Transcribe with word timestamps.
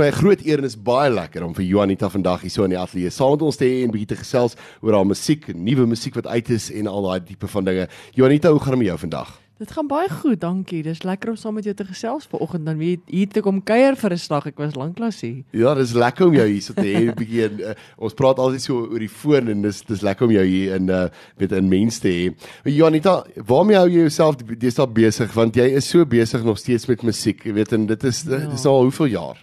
vir 0.00 0.06
my 0.06 0.16
'n 0.16 0.22
groot 0.22 0.46
eer 0.46 0.58
en 0.58 0.64
is 0.64 0.76
baie 0.80 1.10
lekker 1.12 1.44
om 1.44 1.52
vir 1.52 1.64
Juanita 1.64 2.08
vandag 2.08 2.40
hier 2.40 2.50
so 2.50 2.64
in 2.64 2.70
die 2.70 2.78
ateljee 2.78 3.10
saam 3.10 3.32
met 3.32 3.42
ons 3.42 3.56
te 3.56 3.66
hê 3.66 3.84
en 3.84 3.90
bietjie 3.92 4.16
te 4.16 4.16
gesels 4.16 4.56
oor 4.80 4.94
haar 4.94 5.04
musiek, 5.04 5.44
nuwe 5.52 5.86
musiek 5.86 6.14
wat 6.14 6.26
uit 6.26 6.48
is 6.50 6.70
en 6.72 6.86
al 6.86 7.02
daai 7.02 7.20
tipe 7.20 7.46
van 7.46 7.64
dinge. 7.64 7.88
Juanita, 8.14 8.50
hoe 8.50 8.60
gaan 8.60 8.70
dit 8.70 8.78
met 8.78 8.86
jou 8.86 8.98
vandag? 8.98 9.38
Dit 9.58 9.72
gaan 9.72 9.86
baie 9.86 10.08
goed, 10.08 10.40
dankie. 10.40 10.82
Dis 10.82 11.02
lekker 11.02 11.28
om 11.28 11.36
saam 11.36 11.54
met 11.54 11.64
jou 11.64 11.74
te 11.74 11.84
gesels 11.84 12.24
vanoggend 12.30 12.64
dan 12.64 12.78
weer 12.78 12.96
hier 13.06 13.28
te 13.28 13.42
kom 13.42 13.60
kuier 13.62 13.94
vir 13.94 14.12
'n 14.12 14.16
slag. 14.16 14.46
Ek 14.46 14.56
was 14.56 14.74
lanklaas 14.74 15.20
hier. 15.20 15.44
Ja, 15.52 15.74
dis 15.74 15.92
lekker 15.92 16.26
om 16.26 16.34
jou 16.34 16.48
hier 16.48 16.62
so 16.62 16.72
te 16.72 16.80
hê 16.80 17.12
bietjie. 17.20 17.60
Uh, 17.60 17.74
ons 17.98 18.14
praat 18.14 18.38
altyd 18.38 18.62
so 18.62 18.88
oor 18.88 18.98
die 18.98 19.08
foon 19.08 19.48
en 19.48 19.62
dis 19.62 19.82
dis 19.82 20.00
lekker 20.00 20.24
om 20.24 20.32
jou 20.32 20.46
hier 20.46 20.76
in 20.76 20.88
uh 20.88 21.08
weet 21.36 21.52
in 21.52 21.68
mense 21.68 22.00
te 22.00 22.08
hê. 22.08 22.34
Janita, 22.64 23.26
waarmee 23.36 23.76
hou 23.76 23.88
jy 23.88 24.00
jouself 24.08 24.36
deesdae 24.36 24.86
besig 24.86 25.32
want 25.34 25.54
jy 25.54 25.76
is 25.76 25.84
so 25.84 26.06
besig 26.06 26.42
nog 26.42 26.58
steeds 26.58 26.88
met 26.88 27.02
musiek, 27.02 27.44
jy 27.44 27.52
weet 27.52 27.72
en 27.72 27.86
dit 27.86 28.04
is 28.04 28.24
ja. 28.24 28.48
dis 28.48 28.64
al 28.64 28.82
hoeveel 28.82 29.06
jaar? 29.06 29.36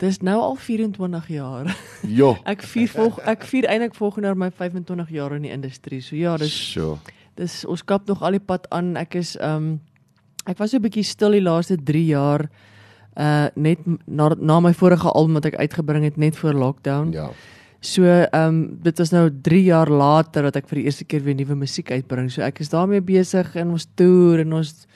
Dis 0.00 0.18
nou 0.24 0.38
al 0.40 0.56
24 0.56 1.28
jaar. 1.28 1.68
Ja. 2.20 2.30
ek 2.48 2.62
vier 2.64 2.88
volg 2.88 3.18
ek 3.28 3.44
vier 3.44 3.66
eintlik 3.68 3.94
volgende 3.94 4.30
jaar 4.30 4.38
my 4.40 4.48
25 4.50 5.10
jaar 5.12 5.34
in 5.36 5.42
die 5.44 5.52
industrie. 5.52 6.00
So 6.00 6.16
ja, 6.16 6.36
dis 6.40 6.54
Sure. 6.72 6.96
dis 7.36 7.64
ons 7.68 7.84
kap 7.84 8.08
nog 8.08 8.22
al 8.24 8.38
die 8.38 8.40
pad 8.40 8.66
aan. 8.72 8.96
Ek 8.96 9.14
is 9.20 9.36
um 9.40 9.80
ek 10.48 10.58
was 10.58 10.70
so 10.72 10.78
'n 10.78 10.82
bietjie 10.82 11.04
stil 11.04 11.36
die 11.36 11.44
laaste 11.44 11.76
3 11.76 12.04
jaar 12.06 12.48
uh 13.20 13.48
net 13.56 13.78
na 14.06 14.30
na 14.40 14.60
my 14.60 14.72
vorige 14.72 15.08
album 15.12 15.34
wat 15.34 15.46
ek 15.52 15.60
uitgebring 15.60 16.04
het 16.04 16.16
net 16.16 16.36
voor 16.36 16.54
lockdown. 16.54 17.12
Ja. 17.12 17.28
So 17.80 18.04
ehm 18.04 18.48
um, 18.48 18.78
dit 18.82 18.98
was 18.98 19.10
nou 19.10 19.28
3 19.42 19.62
jaar 19.64 19.88
later 19.88 20.42
dat 20.42 20.56
ek 20.56 20.68
vir 20.68 20.76
die 20.76 20.84
eerste 20.84 21.04
keer 21.04 21.22
weer 21.24 21.34
nuwe 21.34 21.54
musiek 21.56 21.90
uitbring. 21.90 22.30
So 22.30 22.42
ek 22.42 22.60
is 22.60 22.68
daarmee 22.68 23.00
besig 23.00 23.54
in 23.56 23.70
ons 23.70 23.86
toer 23.94 24.40
en 24.40 24.52
ons 24.52 24.86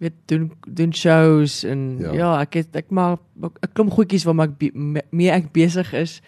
weet 0.00 0.16
doen 0.26 0.50
doen 0.68 0.94
shows 0.94 1.64
en 1.64 1.98
Ja. 2.00 2.12
ja, 2.12 2.30
ek 2.40 2.54
het 2.54 2.76
ek 2.76 2.90
maak 2.90 3.20
'n 3.40 3.72
klomp 3.72 3.92
goedjies 3.92 4.24
waarmee 4.24 4.46
ek 4.48 4.58
be- 4.58 4.70
me- 4.74 5.04
mee 5.10 5.30
ek 5.30 5.52
besig 5.52 5.92
is. 5.92 6.20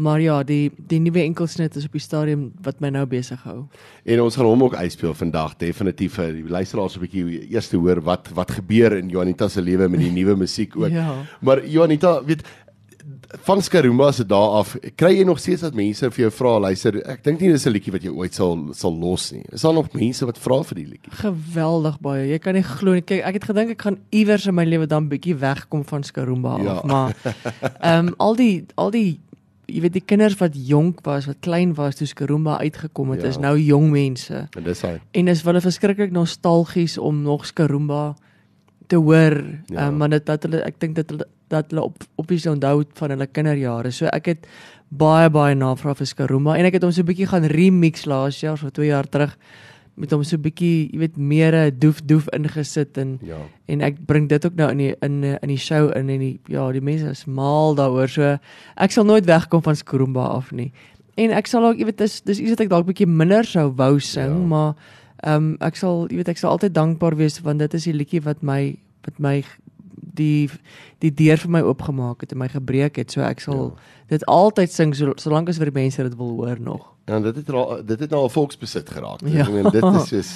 Maar 0.00 0.20
ja, 0.20 0.42
die 0.42 0.70
die 0.86 0.98
nuwe 1.00 1.20
enkelsnit 1.20 1.76
is 1.76 1.84
op 1.84 1.92
die 1.92 2.00
stadium 2.00 2.52
wat 2.62 2.80
my 2.80 2.88
nou 2.88 3.06
besig 3.06 3.42
hou. 3.42 3.66
En 4.04 4.20
ons 4.22 4.36
gaan 4.36 4.46
hom 4.46 4.62
ook 4.62 4.74
uitspeel 4.74 5.14
vandag 5.14 5.56
definitief 5.56 6.14
vir 6.14 6.32
die 6.32 6.48
luisteraars 6.48 6.96
'n 6.96 7.00
bietjie 7.00 7.50
eers 7.52 7.68
te 7.68 7.76
hoor 7.76 8.00
wat 8.00 8.28
wat 8.34 8.50
gebeur 8.50 8.96
in 8.96 9.08
Juanita 9.08 9.48
se 9.48 9.60
lewe 9.62 9.88
met 9.88 10.00
die 10.00 10.10
nuwe 10.24 10.36
musiek 10.36 10.76
ook. 10.76 10.88
Ja. 10.88 11.14
Maar 11.40 11.66
Juanita, 11.66 12.24
weet 12.24 12.42
van 13.46 13.62
Skaruma 13.62 14.10
se 14.12 14.24
dae 14.26 14.48
af, 14.60 14.76
kry 14.96 15.12
jy 15.18 15.24
nog 15.24 15.38
steeds 15.38 15.62
dat 15.62 15.74
mense 15.74 16.10
vir 16.10 16.22
jou 16.24 16.30
vra, 16.34 16.58
luister, 16.58 16.96
ek 17.08 17.22
dink 17.24 17.40
nie 17.40 17.52
dis 17.52 17.66
'n 17.66 17.72
liedjie 17.72 17.92
wat 17.92 18.02
jy 18.02 18.10
ooit 18.10 18.34
sal 18.34 18.68
sal 18.74 18.92
los 18.98 19.32
nie. 19.32 19.44
Is 19.52 19.62
daar 19.62 19.72
nog 19.74 19.92
mense 19.94 20.26
wat 20.26 20.38
vra 20.38 20.62
vir 20.64 20.74
die 20.74 20.86
liedjie? 20.86 21.12
Geweldig 21.12 22.00
baie. 22.00 22.28
Jy 22.28 22.38
kan 22.38 22.54
nie 22.54 22.62
glo 22.62 22.92
nie. 22.94 23.02
Kyk, 23.02 23.22
ek 23.24 23.34
het 23.34 23.44
gedink 23.44 23.70
ek 23.70 23.82
gaan 23.82 23.98
iewers 24.10 24.46
in 24.46 24.54
my 24.54 24.64
lewe 24.64 24.86
dan 24.86 25.08
bietjie 25.08 25.34
wegkom 25.38 25.84
van 25.84 26.02
Skarumba 26.02 26.58
Ja. 26.62 26.70
af, 26.70 26.84
maar 26.84 27.14
ehm 27.80 28.08
um, 28.08 28.14
al 28.18 28.34
die 28.36 28.64
al 28.76 28.90
die 28.90 29.20
jy 29.70 29.80
weet 29.80 29.92
die 29.92 30.02
kinders 30.04 30.34
wat 30.40 30.50
jonk 30.54 31.00
was, 31.06 31.26
wat 31.26 31.36
klein 31.40 31.74
was 31.74 31.94
toe 31.94 32.06
Skarumba 32.06 32.58
uitgekom 32.58 33.10
het, 33.10 33.22
Ja. 33.22 33.28
is 33.28 33.38
nou 33.38 33.56
jong 33.58 33.90
mense. 33.90 34.48
En 34.56 34.62
dis 34.64 34.82
hy. 34.82 34.98
En 35.12 35.28
is 35.28 35.42
hulle 35.42 35.60
verskriklik 35.60 36.10
nostalgies 36.10 36.98
om 36.98 37.22
nog 37.22 37.46
Skarumba 37.46 38.14
te 38.88 38.96
hoor. 38.96 39.44
Ja. 39.68 39.86
um, 39.86 39.96
maar 39.96 40.08
dit 40.08 40.26
dat 40.26 40.42
hulle 40.42 40.62
ek 40.64 40.80
dink 40.80 40.96
dat 40.96 41.10
hulle 41.10 41.26
dat 41.50 41.70
hulle 41.70 41.82
op 41.90 42.04
op 42.16 42.28
die 42.30 42.40
onthou 42.50 42.84
van 42.94 43.10
hulle 43.14 43.26
kinderjare. 43.26 43.90
So 43.92 44.06
ek 44.06 44.26
het 44.26 44.46
baie 44.90 45.30
baie 45.30 45.54
navraag 45.54 45.98
vir 46.00 46.06
Skarumba 46.06 46.56
en 46.58 46.64
ek 46.66 46.78
het 46.78 46.82
hom 46.86 46.92
so 46.92 47.02
'n 47.02 47.06
bietjie 47.10 47.26
gaan 47.30 47.44
remix 47.44 48.06
laas 48.06 48.40
jaar, 48.40 48.58
so 48.58 48.70
2 48.70 48.86
jaar 48.86 49.06
terug 49.08 49.36
met 49.96 50.10
hom 50.10 50.22
so 50.24 50.36
'n 50.36 50.42
bietjie, 50.42 50.90
jy 50.92 50.98
weet, 50.98 51.16
meer 51.16 51.54
'n 51.54 51.78
doef 51.78 52.00
doef 52.06 52.26
ingesit 52.32 52.96
en 52.98 53.18
Ja. 53.22 53.36
en 53.68 53.80
ek 53.82 54.06
bring 54.06 54.28
dit 54.28 54.44
ook 54.46 54.54
nou 54.56 54.70
in 54.70 54.78
die 54.78 54.94
in 55.02 55.24
in 55.24 55.48
die 55.48 55.58
show 55.58 55.90
in 55.96 56.08
en 56.08 56.18
die 56.18 56.40
ja, 56.48 56.72
die 56.72 56.80
mense 56.80 57.10
is 57.10 57.24
mal 57.26 57.74
daaroor. 57.74 58.08
So 58.08 58.38
ek 58.76 58.90
sal 58.90 59.04
nooit 59.04 59.26
wegkom 59.26 59.62
van 59.62 59.76
Skarumba 59.76 60.24
af 60.24 60.52
nie. 60.52 60.72
En 61.16 61.30
ek 61.30 61.46
sal 61.46 61.64
ook, 61.64 61.76
jy 61.78 61.84
weet, 61.84 61.98
dis 61.98 62.20
dis 62.22 62.38
iets 62.40 62.50
wat 62.50 62.60
ek 62.60 62.68
dalk 62.68 62.86
bietjie 62.86 63.06
minder 63.06 63.44
sou 63.44 63.72
wou 63.76 63.98
sing, 64.00 64.32
Ja. 64.40 64.46
maar 64.46 64.74
ehm 65.22 65.36
um, 65.36 65.56
ek 65.60 65.76
sal, 65.76 66.06
jy 66.08 66.16
weet, 66.16 66.28
ek 66.28 66.38
sal 66.38 66.50
altyd 66.50 66.72
dankbaar 66.74 67.16
wees 67.16 67.40
want 67.40 67.58
dit 67.58 67.74
is 67.74 67.84
die 67.84 67.92
liedjie 67.92 68.22
wat 68.22 68.42
my 68.42 68.76
wat 69.04 69.18
my 69.18 69.44
die 70.14 70.50
die 71.00 71.12
deur 71.14 71.40
vir 71.40 71.50
my 71.50 71.60
oopgemaak 71.64 72.20
het 72.24 72.32
en 72.32 72.40
my 72.42 72.48
gebreek 72.48 72.96
het. 73.00 73.12
So 73.12 73.24
ek 73.26 73.40
sal 73.40 73.70
ja. 73.70 73.90
dit 74.14 74.24
altyd 74.26 74.72
sing 74.72 74.94
so 74.96 75.14
solank 75.16 75.48
as 75.48 75.60
vir 75.60 75.72
die 75.72 75.78
mense 75.80 76.02
dit 76.02 76.16
wil 76.16 76.36
hoor 76.40 76.60
nog. 76.60 76.88
Ja, 77.06 77.16
en 77.16 77.22
dit 77.22 77.36
het 77.36 77.86
dit 77.86 78.00
het 78.00 78.10
nou 78.10 78.22
al 78.26 78.32
volksbesit 78.32 78.90
geraak. 78.90 79.24
Ja. 79.26 79.46
Ek 79.46 79.52
meen 79.54 79.70
dit 79.70 79.84
is 79.84 80.08
soos 80.08 80.32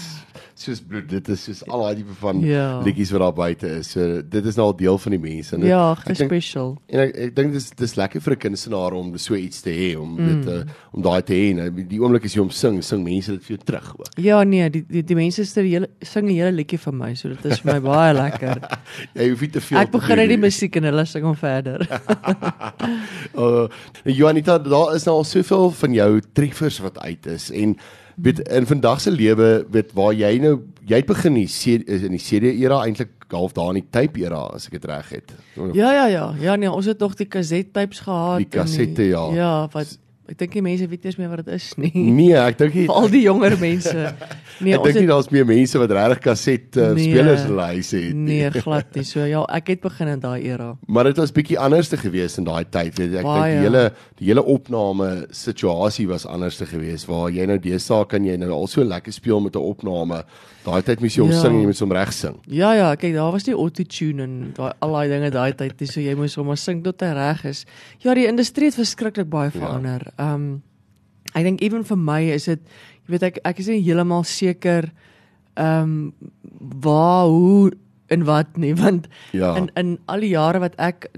soos 0.54 0.80
bloed, 0.80 1.08
dit 1.08 1.28
is 1.28 1.42
soos 1.44 1.62
al 1.68 1.82
daai 1.82 1.96
tipe 1.96 2.14
van 2.20 2.40
Ja. 2.40 2.80
liedjies 2.84 3.10
wat 3.10 3.20
daar 3.20 3.32
buite 3.34 3.66
is. 3.78 3.90
So 3.90 4.22
dit 4.22 4.46
is 4.46 4.56
nou 4.56 4.66
al 4.68 4.76
deel 4.76 4.98
van 4.98 5.10
die 5.10 5.18
mense 5.18 5.54
en 5.54 5.60
dit, 5.60 5.68
Ja, 5.68 5.94
dink- 6.06 6.16
special. 6.16 6.78
En 6.88 7.00
ek 7.00 7.16
ek 7.16 7.34
dink 7.36 7.52
dis 7.52 7.70
dis 7.70 7.94
lekker 7.96 8.20
vir 8.20 8.32
'n 8.34 8.38
kunstenaar 8.38 8.92
om 8.92 9.16
so 9.18 9.34
iets 9.34 9.60
te 9.62 9.70
hê 9.70 9.96
om 10.00 10.14
Mm. 10.16 10.26
dit 10.42 10.52
uh, 10.54 10.62
om 10.92 11.02
daai 11.02 11.22
te 11.22 11.32
hê. 11.34 11.54
Nou, 11.54 11.70
Die 11.84 12.00
oomblik 12.00 12.24
as 12.24 12.34
jy 12.34 12.40
hom 12.40 12.50
sing, 12.50 12.82
sing 12.84 13.02
mense 13.04 13.30
dit 13.32 13.42
vir 13.44 13.56
jou 13.56 13.64
terug 13.64 13.94
ook. 13.98 14.06
Ja 14.18 14.42
nee, 14.44 14.70
die 14.70 14.84
die, 14.88 15.02
die 15.02 15.14
mense 15.16 15.42
sê 15.42 15.62
die 15.62 15.70
hele 15.74 15.88
sing 16.02 16.26
'n 16.28 16.34
hele 16.34 16.52
liedjie 16.52 16.78
vir 16.78 16.92
my, 16.94 17.14
so 17.14 17.28
dit 17.28 17.44
is 17.46 17.58
vir 17.60 17.74
my 17.74 17.80
baie 17.80 18.14
lekker. 18.24 18.60
Jy 19.14 19.28
hoef 19.30 19.40
nie 19.40 19.50
te 19.50 19.60
veel 19.60 19.78
Ek 19.78 19.90
begin 19.90 20.18
uit 20.18 20.28
die 20.28 20.36
musiek 20.38 20.76
en 20.76 20.84
hulle 20.84 21.04
sing 21.04 21.24
hom 21.24 21.34
verder. 21.36 21.80
Uh 23.36 23.66
Juanita, 24.04 24.58
daar 24.58 24.94
is 24.94 25.04
nou 25.04 25.16
al 25.16 25.24
soveel 25.24 25.70
van 25.70 25.92
jou 25.92 26.20
treffers 26.32 26.78
wat 26.78 26.98
uit 26.98 27.26
is 27.26 27.50
en 27.50 27.76
weet 28.16 28.38
in 28.48 28.66
vandag 28.66 29.00
se 29.00 29.10
lewe 29.10 29.66
weet 29.70 29.92
waar 29.92 30.12
jy 30.14 30.38
nou 30.38 30.60
jy 30.86 30.96
het 30.96 31.06
begin 31.06 31.34
die 31.34 31.46
C- 31.48 31.88
in 31.88 32.10
die 32.14 32.20
CD 32.22 32.52
era 32.60 32.82
eintlik 32.84 33.10
half 33.34 33.52
daar 33.52 33.68
in 33.74 33.80
die 33.80 33.86
tape 33.90 34.20
era 34.20 34.36
as 34.54 34.66
ek 34.66 34.72
dit 34.78 34.84
reg 34.84 35.08
het. 35.10 35.32
Ja 35.72 35.92
ja 35.92 36.06
ja. 36.06 36.34
Ja 36.40 36.54
nee, 36.56 36.70
ons 36.70 36.86
het 36.86 36.98
nog 36.98 37.14
die 37.14 37.26
kasettypes 37.26 38.00
gehad. 38.00 38.36
Die 38.38 38.46
kassette, 38.48 39.02
ja. 39.02 39.24
Ja, 39.34 39.68
wat 39.72 39.98
ek 40.28 40.38
dink 40.38 40.52
die 40.52 40.62
mense 40.62 40.86
weet 40.88 41.02
nie 41.04 41.10
eens 41.10 41.18
meer 41.20 41.28
wat 41.28 41.44
dit 41.44 41.54
is 41.54 41.74
nie. 41.76 41.90
Nee, 41.94 42.32
ek 42.40 42.56
dink 42.58 42.74
nie 42.78 42.88
al 42.88 43.08
die 43.12 43.22
jonger 43.26 43.58
mense. 43.60 44.04
Nee, 44.62 44.76
ek 44.76 44.84
dink 44.86 45.00
nie 45.00 45.08
daar's 45.10 45.26
meer 45.34 45.44
mense 45.44 45.78
wat 45.82 45.90
regtig 45.90 46.20
kaset 46.22 46.76
uh, 46.78 46.92
Nee. 46.94 47.08
spelers 47.10 47.40
in 47.42 47.48
hulle 47.50 47.64
huise 47.74 47.96
het 47.98 48.14
nie. 48.14 48.38
nee, 48.44 48.50
glad 48.64 48.94
nie. 48.94 49.02
So 49.04 49.24
ja, 49.26 49.40
ek 49.50 49.66
het 49.72 49.80
begin 49.82 50.08
in 50.12 50.20
daai 50.22 50.44
era. 50.46 50.68
Maar 50.86 51.04
dit 51.10 51.16
was 51.18 51.32
bietjie 51.34 51.58
anders 51.58 51.88
te 51.90 51.96
gewees 51.98 52.38
in 52.38 52.44
daai 52.46 52.62
tyd, 52.70 52.94
weet 52.98 53.16
jy. 53.16 53.18
Ek 53.18 53.26
dink 53.26 53.50
die 53.50 53.64
hele 53.66 53.82
die 54.20 54.28
hele 54.30 54.44
opname 54.46 55.26
situasie 55.34 56.06
was 56.08 56.24
anders 56.26 56.56
te 56.62 56.66
gewees 56.70 57.04
waar 57.10 57.30
jy 57.34 57.46
nou 57.50 57.58
deesdae 57.58 58.06
kan 58.06 58.24
jy 58.24 58.36
nou 58.38 58.52
al 58.54 58.66
so 58.70 58.84
lekker 58.86 59.12
speel 59.12 59.40
met 59.42 59.56
'n 59.56 59.66
opname. 59.74 60.22
Daai 60.64 60.82
tyd 60.82 61.00
moes 61.04 61.14
jy 61.16 61.20
hom 61.22 61.30
Ja. 61.30 61.40
sing 61.42 61.58
jy 61.60 61.66
moes 61.66 61.80
hom 61.80 61.92
reg 61.92 62.12
sing. 62.12 62.36
Ja 62.48 62.72
ja, 62.74 62.94
kyk, 62.96 63.12
daar 63.14 63.32
was 63.32 63.44
nie 63.46 63.54
auto-tune 63.54 64.22
en 64.22 64.52
daai 64.56 64.72
al 64.80 64.92
daai 64.92 65.08
dinge 65.08 65.30
daai 65.30 65.52
tyd 65.52 65.80
nie. 65.80 65.86
So 65.90 66.00
jy 66.00 66.14
moes 66.16 66.34
hom 66.36 66.46
maar 66.46 66.56
sing 66.56 66.82
tot 66.84 67.00
hy 67.04 67.12
reg 67.12 67.44
is. 67.44 67.64
Ja, 68.00 68.14
die 68.14 68.26
industrie 68.26 68.70
het 68.70 68.74
verskriklik 68.78 69.28
baie 69.30 69.50
Ja. 69.52 69.58
verander. 69.60 70.12
Ehm 70.18 70.34
um, 70.34 70.62
ek 71.34 71.42
dink 71.44 71.62
ewen 71.62 71.84
vir 71.84 71.96
my 71.98 72.20
is 72.30 72.44
dit 72.46 72.60
jy 73.06 73.10
weet 73.12 73.22
ek 73.22 73.38
ek 73.44 73.58
is 73.58 73.66
nie 73.68 73.82
heeltemal 73.82 74.24
seker 74.24 74.90
ehm 75.56 75.82
um, 75.82 76.12
waar 76.80 77.26
hoe 77.26 77.72
en 78.08 78.24
wat 78.24 78.56
nie 78.56 78.74
want 78.84 79.08
Ja. 79.32 79.56
in 79.56 79.70
in 79.76 79.98
al 80.06 80.20
die 80.20 80.30
jare 80.32 80.60
wat 80.60 80.74
ek 80.78 81.10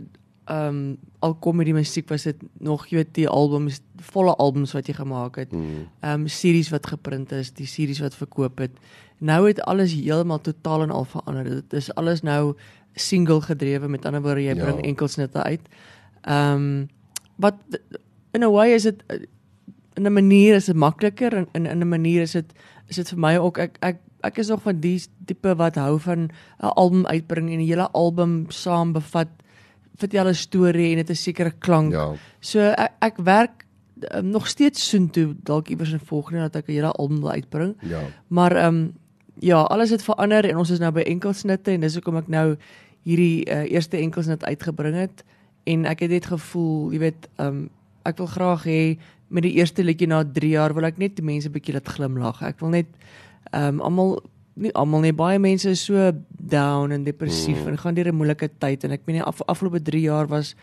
ehm 0.49 0.69
um, 0.69 0.97
al 1.23 1.35
kom 1.35 1.57
met 1.57 1.67
die 1.67 1.75
musiek 1.75 2.09
was 2.11 2.23
dit 2.25 2.37
nog 2.61 2.87
jy 2.89 2.97
weet 2.99 3.15
die 3.15 3.29
albums 3.29 3.81
volle 4.13 4.35
albums 4.37 4.73
wat 4.77 4.87
jy 4.87 4.95
gemaak 4.95 5.37
het. 5.37 5.53
Mm. 5.53 5.87
Ehm 6.03 6.21
um, 6.21 6.29
series 6.29 6.69
wat 6.71 6.87
geprint 6.87 7.33
is, 7.33 7.51
die 7.51 7.67
series 7.67 8.01
wat 8.01 8.15
verkoop 8.15 8.59
het. 8.59 8.73
Nou 9.19 9.47
het 9.47 9.61
alles 9.61 9.93
heeltemal 9.93 10.41
totaal 10.41 10.83
en 10.83 10.91
al 10.91 11.05
verander. 11.05 11.45
Dit 11.45 11.73
is 11.73 11.95
alles 11.95 12.23
nou 12.23 12.55
single 12.95 13.41
gedrewe. 13.41 13.89
Met 13.89 14.05
ander 14.05 14.23
woorde, 14.23 14.43
jy 14.43 14.55
Ja. 14.57 14.65
bring 14.65 14.85
enkelsnitte 14.85 15.43
uit. 15.43 15.61
Ehm 16.23 16.53
um, 16.55 16.89
wat 17.37 17.55
in 18.33 18.43
a 18.43 18.51
way 18.51 18.73
is 18.73 18.83
dit 18.83 19.03
in 19.95 20.07
'n 20.07 20.13
manier 20.13 20.55
is 20.55 20.65
dit 20.65 20.77
makliker 20.77 21.35
en 21.35 21.49
in 21.53 21.67
in 21.67 21.81
'n 21.81 21.89
manier 21.89 22.23
is 22.23 22.33
dit 22.33 22.53
is 22.89 22.97
dit 22.97 23.09
vir 23.09 23.19
my 23.19 23.37
ook 23.37 23.59
ek 23.59 23.77
ek 23.81 23.97
ek 24.23 24.39
is 24.39 24.49
nog 24.49 24.63
van 24.63 24.81
die 24.81 25.03
tipe 25.25 25.55
wat 25.57 25.75
hou 25.75 25.99
van 26.01 26.19
'n 26.19 26.31
album 26.77 27.07
uitbring 27.07 27.51
en 27.51 27.59
die 27.59 27.67
hele 27.67 27.91
album 27.93 28.47
saam 28.49 28.93
bevat 28.93 29.29
vertel 29.97 30.29
'n 30.29 30.35
storie 30.35 30.91
en 30.91 30.97
dit 30.97 31.11
'n 31.11 31.15
sekere 31.15 31.51
klank. 31.59 31.93
Ja. 31.93 32.15
So 32.41 32.59
ek, 32.61 32.93
ek 33.01 33.17
werk 33.17 33.67
um, 34.15 34.29
nog 34.31 34.47
steeds 34.47 34.89
soontoe 34.89 35.35
dalk 35.43 35.69
iewers 35.69 35.93
in 35.93 36.01
volgende 36.01 36.41
dat 36.41 36.57
ek 36.57 36.69
'n 36.69 36.73
hele 36.73 36.93
album 36.93 37.21
wil 37.21 37.31
uitbring. 37.31 37.77
Ja. 37.81 38.01
Maar 38.29 38.57
ehm 38.57 38.75
um, 38.75 38.93
ja, 39.41 39.61
alles 39.61 39.91
het 39.91 40.03
verander 40.03 40.45
en 40.45 40.57
ons 40.57 40.71
is 40.71 40.79
nou 40.79 40.93
by 40.93 41.01
enkelsnitte 41.01 41.71
en 41.71 41.81
dis 41.81 41.95
hoekom 41.95 42.17
ek 42.17 42.29
nou 42.29 42.57
hierdie 43.07 43.45
uh, 43.47 43.65
eerste 43.71 43.97
enkelsnit 43.97 44.45
uitgebring 44.45 44.95
het 44.95 45.25
en 45.65 45.85
ek 45.85 46.01
het 46.01 46.11
net 46.11 46.27
gevoel, 46.27 46.93
jy 46.93 46.99
weet, 46.99 47.29
um, 47.43 47.69
ek 48.07 48.19
wil 48.19 48.31
graag 48.31 48.65
hê 48.65 48.81
met 49.29 49.43
die 49.43 49.57
eerste 49.59 49.83
liedjie 49.83 50.07
na 50.07 50.23
3 50.25 50.51
jaar 50.53 50.75
wil 50.75 50.87
ek 50.87 50.99
net 51.03 51.17
die 51.19 51.27
mense 51.27 51.51
bietjie 51.51 51.75
laat 51.75 51.89
glimlag. 51.91 52.43
Ek 52.47 52.61
wil 52.63 52.75
net 52.77 52.91
ehm 53.53 53.79
um, 53.79 53.81
almal 53.87 54.19
nie 54.57 54.73
almal 54.73 55.03
nie 55.05 55.13
baie 55.13 55.39
mense 55.39 55.69
is 55.69 55.83
so 55.85 56.13
down 56.29 56.93
en 56.93 57.05
depressief 57.05 57.61
Mm. 57.63 57.69
en 57.69 57.79
gaan 57.79 57.95
deur 57.95 58.09
'n 58.09 58.17
moeilike 58.17 58.49
tyd 58.59 58.85
en 58.85 58.91
ek 58.91 59.03
meen 59.07 59.17
die 59.17 59.23
af, 59.23 59.43
afgelope 59.47 59.83
3 59.83 60.01
jaar 60.01 60.27
was 60.27 60.55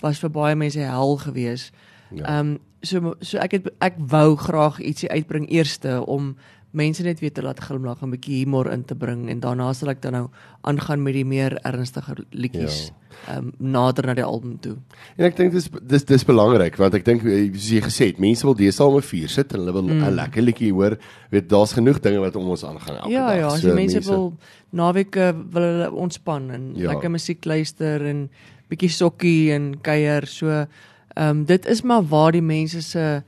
was 0.00 0.18
vir 0.18 0.30
baie 0.30 0.54
mense 0.54 0.78
hel 0.78 1.16
gewees. 1.16 1.72
Ja. 2.14 2.24
Ehm 2.24 2.46
um, 2.46 2.58
so 2.82 3.14
so 3.20 3.38
ek 3.38 3.52
het 3.52 3.68
ek 3.80 3.94
wou 3.98 4.36
graag 4.36 4.80
ietsie 4.80 5.10
uitbring 5.10 5.50
eerste 5.50 6.06
om 6.06 6.36
mense 6.70 7.02
net 7.02 7.20
weer 7.20 7.32
te 7.32 7.42
laat 7.42 7.60
glimlag 7.64 8.02
en 8.02 8.08
'n 8.08 8.16
bietjie 8.16 8.44
humor 8.44 8.70
in 8.70 8.84
te 8.84 8.94
bring 8.94 9.28
en 9.30 9.40
daarna 9.40 9.72
sal 9.72 9.88
ek 9.88 10.02
dan 10.02 10.12
nou 10.12 10.28
aangaan 10.60 11.02
met 11.02 11.14
die 11.14 11.24
meer 11.24 11.56
ernstige 11.64 12.14
liedjies. 12.30 12.86
Ja. 12.86 12.94
Ehm 13.26 13.38
um, 13.38 13.52
nader 13.72 14.06
na 14.06 14.14
die 14.14 14.24
album 14.24 14.58
toe. 14.60 14.76
En 15.16 15.24
ek 15.24 15.36
dink 15.36 15.52
dis 15.52 15.68
dis 15.82 16.04
dis 16.04 16.24
belangrik 16.24 16.76
want 16.76 16.94
ek 16.94 17.04
dink 17.04 17.22
soos 17.22 17.70
jy 17.70 17.80
gesê 17.80 18.06
het, 18.12 18.18
mense 18.18 18.44
wil 18.46 18.54
deesdae 18.54 18.86
om 18.86 18.96
'n 18.96 19.02
vuur 19.02 19.28
sit 19.28 19.52
en 19.52 19.60
hulle 19.60 19.72
wil 19.72 19.82
'n 19.82 19.98
mm. 19.98 20.14
lekker 20.14 20.42
liedjie 20.42 20.72
hoor. 20.72 20.98
Weet 21.30 21.48
daar's 21.48 21.72
genoeg 21.72 22.00
dinge 22.00 22.20
wat 22.20 22.36
om 22.36 22.48
ons 22.48 22.64
aangaan 22.64 22.96
elke 22.96 23.10
ja, 23.10 23.26
dag. 23.26 23.36
Ja, 23.36 23.40
ja, 23.40 23.56
so, 23.56 23.74
mense, 23.74 23.94
mense 23.94 24.10
wil 24.10 24.36
naweke 24.70 25.34
wil 25.50 25.62
hulle 25.62 25.92
ontspan 25.92 26.50
en 26.50 26.72
ja. 26.74 26.92
lekker 26.92 27.10
musiek 27.10 27.44
luister 27.44 28.06
en 28.06 28.28
bietjie 28.68 28.90
sokkie 28.90 29.52
en 29.52 29.80
kuier. 29.80 30.26
So 30.26 30.48
ehm 30.48 30.68
um, 31.16 31.44
dit 31.44 31.66
is 31.66 31.82
maar 31.82 32.02
waar 32.02 32.32
die 32.32 32.42
mense 32.42 32.82
se 32.82 33.22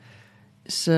se 0.71 0.97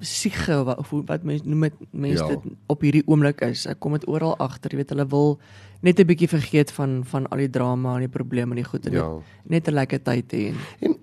siege 0.00 0.58
of 0.76 0.90
wat 1.06 1.22
mense 1.22 1.48
noem 1.48 1.68
dit 1.68 1.80
mense 1.90 2.24
ja. 2.24 2.28
dit 2.28 2.52
op 2.66 2.84
hierdie 2.84 3.04
oomblik 3.06 3.40
is. 3.46 3.66
Ek 3.66 3.80
kom 3.80 3.92
dit 3.92 4.06
oral 4.08 4.36
agter, 4.38 4.70
jy 4.72 4.82
weet 4.82 4.94
hulle 4.94 5.08
wil 5.08 5.38
net 5.80 6.00
'n 6.00 6.06
bietjie 6.06 6.28
vergeet 6.28 6.70
van 6.70 7.04
van 7.04 7.26
al 7.28 7.38
die 7.38 7.50
drama 7.50 7.94
en 7.94 8.06
die 8.06 8.16
probleme 8.18 8.50
en 8.50 8.62
die 8.62 8.70
goed 8.70 8.86
en 8.86 8.92
ja. 8.92 9.10
net 9.44 9.68
'n 9.68 9.74
lekker 9.74 10.02
tyd 10.02 10.32
hê. 10.32 10.54
En 10.80 10.98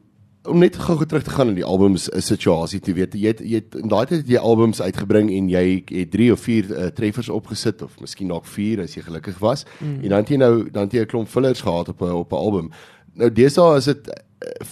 om 0.46 0.60
net 0.60 0.76
gou 0.78 1.06
terug 1.06 1.24
te 1.24 1.30
gaan 1.30 1.48
in 1.48 1.58
die 1.58 1.66
albums 1.66 2.08
situasie 2.18 2.80
te 2.80 2.94
weet 2.94 3.14
jy 3.14 3.32
het, 3.34 3.40
jy 3.40 3.62
het 3.62 3.78
in 3.80 3.90
daai 3.90 4.06
tyd 4.06 4.22
het 4.22 4.30
jy 4.30 4.38
albums 4.38 4.82
uitgebring 4.82 5.32
en 5.34 5.50
jy 5.50 5.84
het 5.90 6.12
3 6.12 6.32
of 6.32 6.40
4 6.40 6.70
uh, 6.70 6.88
treffers 6.98 7.30
opgesit 7.30 7.82
of 7.82 8.00
miskien 8.00 8.28
nog 8.28 8.48
4 8.48 8.84
as 8.86 8.96
jy 8.96 9.02
gelukkig 9.02 9.40
was 9.40 9.66
mm. 9.80 10.04
en 10.04 10.10
dan 10.10 10.20
het 10.22 10.30
jy 10.30 10.38
nou 10.38 10.70
dan 10.70 10.84
het 10.84 10.94
jy 10.94 11.02
'n 11.02 11.12
klomp 11.14 11.28
fillers 11.28 11.62
gehad 11.62 11.90
op 11.90 12.02
'n 12.02 12.12
op 12.12 12.32
'n 12.32 12.36
album 12.36 12.70
nou 13.14 13.32
deesdae 13.32 13.78
is 13.78 13.86
dit 13.86 14.10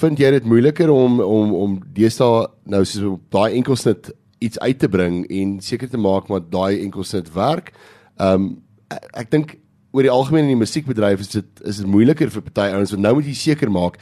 vind 0.01 0.19
jy 0.19 0.31
dit 0.31 0.45
moeiliker 0.45 0.89
om 0.89 1.19
om 1.21 1.53
om 1.53 1.79
deesdae 1.95 2.47
nou 2.69 2.83
soos 2.85 3.03
op 3.15 3.21
daai 3.33 3.57
enkelsnit 3.59 4.11
iets 4.43 4.59
uit 4.59 4.79
te 4.79 4.89
bring 4.89 5.23
en 5.29 5.59
seker 5.61 5.89
te 5.89 5.97
maak 5.97 6.27
dat 6.27 6.51
daai 6.51 6.81
enkelsnit 6.83 7.31
werk. 7.33 7.73
Ehm 8.17 8.33
um, 8.33 8.49
ek, 8.93 9.05
ek 9.23 9.31
dink 9.31 9.55
oor 9.93 10.05
die 10.05 10.11
algemeen 10.11 10.47
in 10.47 10.55
die 10.55 10.63
musiekbedryf 10.63 11.21
is 11.21 11.31
dit 11.35 11.63
is 11.69 11.79
dit 11.81 11.87
moeiliker 11.89 12.31
vir 12.33 12.45
party 12.49 12.73
ouens 12.73 12.93
want 12.93 13.05
nou 13.05 13.15
moet 13.19 13.29
jy 13.29 13.37
seker 13.37 13.71
maak 13.71 13.99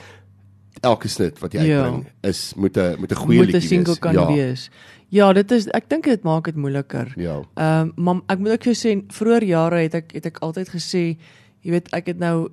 elke 0.88 1.12
snit 1.12 1.40
wat 1.44 1.54
jy 1.54 1.68
ja. 1.68 1.82
uitbring 1.84 2.06
is 2.28 2.54
moet 2.56 2.78
'n 2.78 2.96
moet 3.00 3.12
'n 3.12 3.22
goeie 3.26 3.46
liedjie 3.46 3.60
wees. 3.60 3.70
Moet 3.70 3.72
'n 3.72 3.76
single 3.76 3.98
kan 4.00 4.14
ja. 4.14 4.28
wees. 4.28 4.70
Ja, 5.10 5.34
dit 5.34 5.52
is 5.52 5.68
ek 5.68 5.90
dink 5.90 6.04
dit 6.04 6.24
maak 6.24 6.46
dit 6.46 6.56
moeiliker. 6.56 7.14
Ja. 7.16 7.44
Ehm 7.56 7.92
um, 7.98 8.04
maar 8.04 8.22
ek 8.28 8.40
moet 8.40 8.52
ook 8.52 8.64
vir 8.64 8.76
sê 8.76 8.92
vroeër 9.08 9.44
jare 9.44 9.84
het 9.84 9.94
ek 9.94 10.12
het 10.12 10.26
ek 10.26 10.40
altyd 10.40 10.70
gesê 10.70 11.18
jy 11.62 11.72
weet 11.72 11.92
ek 11.94 12.08
het 12.08 12.20
nou 12.20 12.50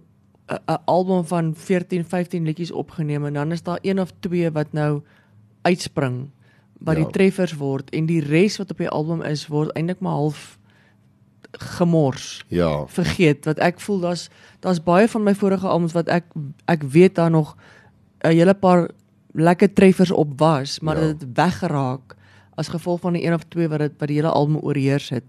'n 0.49 0.79
album 0.85 1.25
van 1.25 1.55
14, 1.55 2.05
15 2.05 2.45
liedjies 2.45 2.73
opgeneem 2.73 3.27
en 3.27 3.33
dan 3.33 3.53
is 3.53 3.63
daar 3.63 3.79
een 3.83 4.01
of 4.01 4.13
twee 4.21 4.51
wat 4.51 4.73
nou 4.73 5.03
uitspring 5.63 6.31
wat 6.79 6.97
ja. 6.97 7.03
die 7.03 7.13
treffers 7.13 7.55
word 7.55 7.91
en 7.91 8.07
die 8.07 8.21
res 8.21 8.57
wat 8.57 8.71
op 8.71 8.79
die 8.79 8.89
album 8.89 9.23
is 9.23 9.47
word 9.47 9.73
eintlik 9.77 10.01
maar 10.01 10.13
half 10.13 10.59
gemors. 11.51 12.45
Ja. 12.49 12.87
Vergeet 12.87 13.45
wat 13.45 13.59
ek 13.59 13.81
voel 13.81 14.01
daar's 14.01 14.29
daar's 14.61 14.83
baie 14.83 15.09
van 15.09 15.23
my 15.23 15.35
vorige 15.35 15.67
albums 15.67 15.97
wat 15.97 16.09
ek 16.09 16.25
ek 16.65 16.83
weet 16.83 17.15
daar 17.15 17.31
nog 17.31 17.57
'n 18.25 18.33
hele 18.33 18.55
paar 18.55 18.91
lekker 19.33 19.73
treffers 19.73 20.11
op 20.11 20.39
was, 20.39 20.81
maar 20.81 20.97
ja. 20.97 21.07
dit 21.07 21.21
het 21.21 21.31
weggeraak 21.35 22.17
as 22.55 22.69
gevolg 22.69 23.01
van 23.01 23.13
die 23.13 23.25
een 23.25 23.35
of 23.35 23.45
twee 23.49 23.69
wat 23.69 23.79
dit 23.79 23.93
wat 23.99 24.09
die 24.09 24.17
hele 24.17 24.31
album 24.31 24.57
oorheers 24.57 25.09
het. 25.09 25.25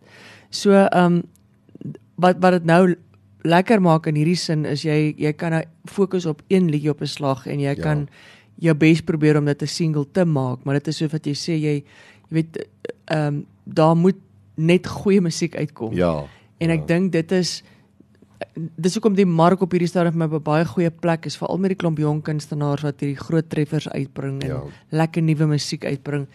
So 0.49 0.71
ehm 0.71 1.05
um, 1.05 1.23
wat 2.15 2.35
wat 2.39 2.51
dit 2.51 2.65
nou 2.65 2.95
lekker 3.43 3.81
maak 3.81 4.07
in 4.07 4.15
hierdie 4.19 4.37
sin 4.37 4.65
is 4.65 4.83
jy 4.83 5.13
jy 5.17 5.33
kan 5.33 5.51
nou 5.51 5.63
fokus 5.85 6.25
op 6.25 6.41
een 6.47 6.69
liedjie 6.69 6.91
op 6.91 7.01
'n 7.01 7.07
slag 7.07 7.47
en 7.47 7.59
jy 7.59 7.75
ja. 7.75 7.81
kan 7.81 8.07
jou 8.59 8.75
bes 8.75 9.01
probeer 9.01 9.37
om 9.37 9.45
dit 9.45 9.61
'n 9.61 9.67
single 9.67 10.05
te 10.11 10.25
maak, 10.25 10.63
maar 10.63 10.75
dit 10.75 10.87
is 10.87 10.97
soos 10.97 11.11
wat 11.11 11.25
jy 11.25 11.33
sê 11.33 11.53
jy 11.53 11.59
jy 11.59 11.83
weet 12.29 12.67
ehm 13.05 13.27
um, 13.27 13.45
daar 13.63 13.95
moet 13.95 14.17
net 14.55 14.87
goeie 14.87 15.21
musiek 15.21 15.55
uitkom. 15.55 15.93
Ja. 15.93 16.25
En 16.57 16.69
ek 16.69 16.79
ja. 16.79 16.85
dink 16.85 17.11
dit 17.11 17.31
is 17.31 17.63
dis 18.75 18.93
hoekom 18.93 19.15
die 19.15 19.25
mark 19.25 19.61
op 19.61 19.71
hierdie 19.71 19.87
stadium 19.87 20.13
vir 20.13 20.19
my 20.19 20.25
op 20.25 20.41
'n 20.41 20.43
baie 20.43 20.65
goeie 20.65 20.91
plek 20.91 21.25
is, 21.25 21.37
veral 21.37 21.57
met 21.57 21.69
die 21.69 21.75
klomp 21.75 21.97
jong 21.97 22.21
kunstenaars 22.21 22.83
wat 22.83 22.99
hierdie 22.99 23.19
groot 23.19 23.49
treffers 23.49 23.89
uitbring 23.89 24.41
en 24.43 24.49
ja. 24.49 24.63
lekker 24.91 25.21
nuwe 25.21 25.45
musiek 25.45 25.85
uitbring 25.85 26.27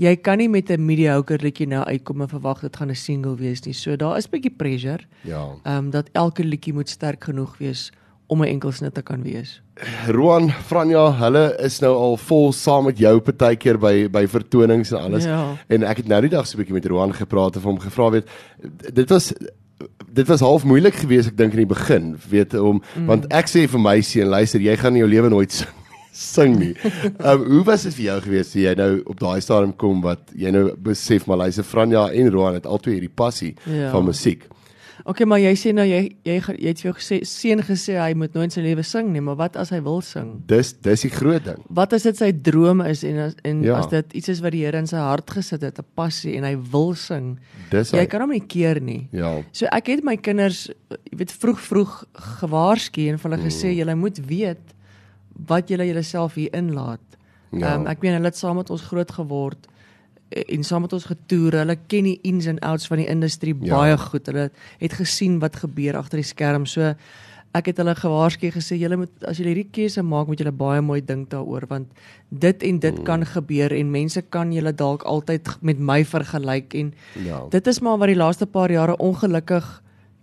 jy 0.00 0.16
kan 0.16 0.38
nie 0.38 0.48
met 0.48 0.70
'n 0.70 0.84
mediocre 0.84 1.38
liedjie 1.38 1.66
nou 1.66 1.84
uitkom 1.84 2.22
en 2.22 2.28
verwag 2.28 2.60
dit 2.60 2.76
gaan 2.76 2.90
'n 2.90 2.94
single 2.94 3.36
wees 3.36 3.62
nie. 3.64 3.74
So 3.74 3.96
daar 3.96 4.16
is 4.16 4.26
'n 4.26 4.30
bietjie 4.30 4.56
pressure. 4.56 5.04
Ja. 5.22 5.50
Ehm 5.64 5.76
um, 5.76 5.90
dat 5.90 6.08
elke 6.12 6.44
liedjie 6.44 6.72
moet 6.72 6.88
sterk 6.88 7.24
genoeg 7.24 7.58
wees 7.58 7.92
om 8.26 8.40
'n 8.40 8.48
enkelsnit 8.48 8.94
te 8.94 9.02
kan 9.02 9.22
wees. 9.22 9.62
Roan, 10.06 10.50
Franja, 10.50 11.12
hulle 11.12 11.56
is 11.58 11.80
nou 11.80 11.94
al 11.94 12.16
vol 12.16 12.52
saam 12.52 12.84
met 12.84 12.98
jou 12.98 13.20
partykeer 13.20 13.78
by 13.78 14.08
by 14.10 14.26
vertonings 14.26 14.90
en 14.92 14.98
alles. 14.98 15.24
Ja. 15.24 15.56
En 15.68 15.82
ek 15.82 15.96
het 15.96 16.08
nou 16.08 16.20
die 16.20 16.30
dag 16.30 16.46
so 16.46 16.56
'n 16.56 16.58
bietjie 16.58 16.74
met 16.74 16.86
Roan 16.86 17.14
gepraat 17.14 17.56
en 17.56 17.62
hom 17.62 17.78
gevra 17.78 18.10
weet 18.10 18.28
dit 18.92 19.08
was 19.08 19.32
dit 20.12 20.28
was 20.28 20.44
half 20.44 20.64
moeilik 20.68 20.94
geweest 20.94 21.32
ek 21.32 21.36
dink 21.36 21.54
in 21.56 21.64
die 21.64 21.74
begin 21.74 22.16
weet 22.30 22.54
om 22.58 22.80
mm. 22.80 23.06
want 23.10 23.28
ek 23.32 23.48
sê 23.50 23.66
vir 23.70 23.82
my 23.82 24.00
seun 24.06 24.32
luister 24.32 24.60
jy 24.60 24.76
gaan 24.80 24.96
in 24.96 25.04
jou 25.04 25.12
lewe 25.14 25.32
nooit 25.32 25.52
sing 25.52 25.78
sing 26.12 26.58
nie. 26.60 26.74
Ehm 26.82 27.40
um, 27.40 27.44
hoe 27.48 27.62
was 27.64 27.86
dit 27.88 27.94
vir 27.96 28.04
jou 28.04 28.18
gewees 28.26 28.52
toe 28.52 28.62
jy 28.62 28.74
nou 28.76 28.90
op 29.08 29.20
daai 29.20 29.40
stadium 29.44 29.72
kom 29.80 30.02
wat 30.04 30.32
jy 30.36 30.52
nou 30.52 30.66
besef 30.76 31.24
maar 31.26 31.40
Lyse 31.40 31.64
Franja 31.64 32.08
en 32.12 32.30
Roan 32.34 32.58
het 32.58 32.68
albei 32.68 32.98
hierdie 32.98 33.12
passie 33.22 33.54
ja. 33.64 33.90
van 33.94 34.04
musiek. 34.04 34.44
OK, 35.08 35.24
maar 35.26 35.40
jy 35.42 35.52
sê 35.58 35.72
nou 35.74 35.84
jy 35.86 36.00
jy 36.26 36.36
jy 36.38 36.68
het 36.68 36.82
vir 36.82 36.88
jou 36.88 36.94
gesê 36.98 37.18
seun 37.26 37.62
gesê 37.66 37.96
hy 37.98 38.12
moet 38.18 38.34
nooit 38.36 38.54
sy 38.54 38.62
lewe 38.62 38.84
sing 38.86 39.10
nie, 39.14 39.22
maar 39.24 39.38
wat 39.40 39.56
as 39.58 39.72
hy 39.74 39.80
wil 39.82 40.00
sing? 40.06 40.36
Dis 40.50 40.72
dis 40.84 41.06
die 41.06 41.10
groot 41.10 41.42
ding. 41.46 41.62
Wat 41.74 41.94
as 41.96 42.06
dit 42.06 42.18
sy 42.18 42.30
droom 42.32 42.84
is 42.86 43.02
en 43.08 43.18
as 43.26 43.34
en 43.48 43.64
ja. 43.66 43.80
as 43.80 43.90
dit 43.90 44.14
iets 44.20 44.32
is 44.36 44.42
wat 44.44 44.54
die 44.54 44.62
Here 44.62 44.78
in 44.78 44.86
sy 44.86 45.00
hart 45.02 45.30
gesit 45.34 45.64
het, 45.66 45.80
'n 45.80 45.88
passie 45.98 46.36
en 46.38 46.46
hy 46.46 46.54
wil 46.70 46.94
sing. 46.94 47.38
Dis 47.70 47.90
jy 47.90 48.04
hy. 48.04 48.06
kan 48.06 48.22
hom 48.22 48.30
nie 48.30 48.46
keer 48.46 48.80
nie. 48.80 49.08
Ja. 49.12 49.42
So 49.52 49.66
ek 49.72 49.90
het 49.90 50.04
my 50.04 50.16
kinders 50.16 50.68
jy 51.10 51.18
weet 51.18 51.32
vroeg 51.32 51.60
vroeg 51.60 51.92
gewaarsku 52.38 53.08
en 53.10 53.18
vir 53.18 53.30
hulle 53.30 53.42
gesê 53.42 53.72
mm. 53.72 53.78
jy 53.82 53.94
moet 53.94 54.18
weet 54.26 54.64
wat 55.48 55.68
julle 55.68 55.86
julleself 55.86 56.34
hier 56.34 56.52
inlaat. 56.54 57.02
Ja. 57.50 57.74
Um, 57.74 57.86
ek 57.86 58.00
meen 58.02 58.14
hulle 58.14 58.30
het 58.30 58.38
saam 58.38 58.56
met 58.56 58.70
ons 58.70 58.86
groot 58.86 59.10
geword 59.10 59.66
en 60.32 60.64
saam 60.64 60.86
met 60.86 60.92
ons 60.92 61.10
getoer. 61.10 61.58
Hulle 61.62 61.76
ken 61.86 62.08
die 62.08 62.18
ins 62.28 62.48
and 62.50 62.62
outs 62.66 62.86
van 62.90 63.02
die 63.02 63.08
industrie 63.10 63.54
ja. 63.60 63.76
baie 63.76 63.98
goed. 63.98 64.30
Hulle 64.30 64.50
het 64.80 64.96
gesien 64.98 65.38
wat 65.42 65.60
gebeur 65.62 65.98
agter 66.00 66.22
die 66.22 66.28
skerm. 66.28 66.66
So 66.66 66.94
ek 67.52 67.68
het 67.68 67.80
hulle 67.82 67.92
gewaarsku 67.96 68.48
gesê 68.54 68.78
julle 68.80 68.96
moet 69.02 69.26
as 69.28 69.36
julle 69.40 69.52
hierdie 69.52 69.68
keuse 69.76 70.02
maak, 70.06 70.30
moet 70.30 70.40
julle 70.40 70.54
baie 70.56 70.80
mooi 70.84 71.00
dink 71.04 71.28
daaroor 71.32 71.66
want 71.68 71.90
dit 72.30 72.64
en 72.68 72.78
dit 72.80 72.98
mm. 72.98 73.04
kan 73.04 73.26
gebeur 73.28 73.74
en 73.76 73.90
mense 73.92 74.22
kan 74.32 74.52
julle 74.56 74.72
dalk 74.72 75.04
altyd 75.08 75.50
met 75.60 75.80
my 75.92 76.00
vergelyk 76.08 76.72
en 76.80 76.94
ja. 77.26 77.42
dit 77.52 77.68
is 77.68 77.82
maar 77.84 78.00
wat 78.00 78.12
die 78.12 78.16
laaste 78.16 78.48
paar 78.48 78.72
jare 78.72 78.96
ongelukkig 78.96 79.68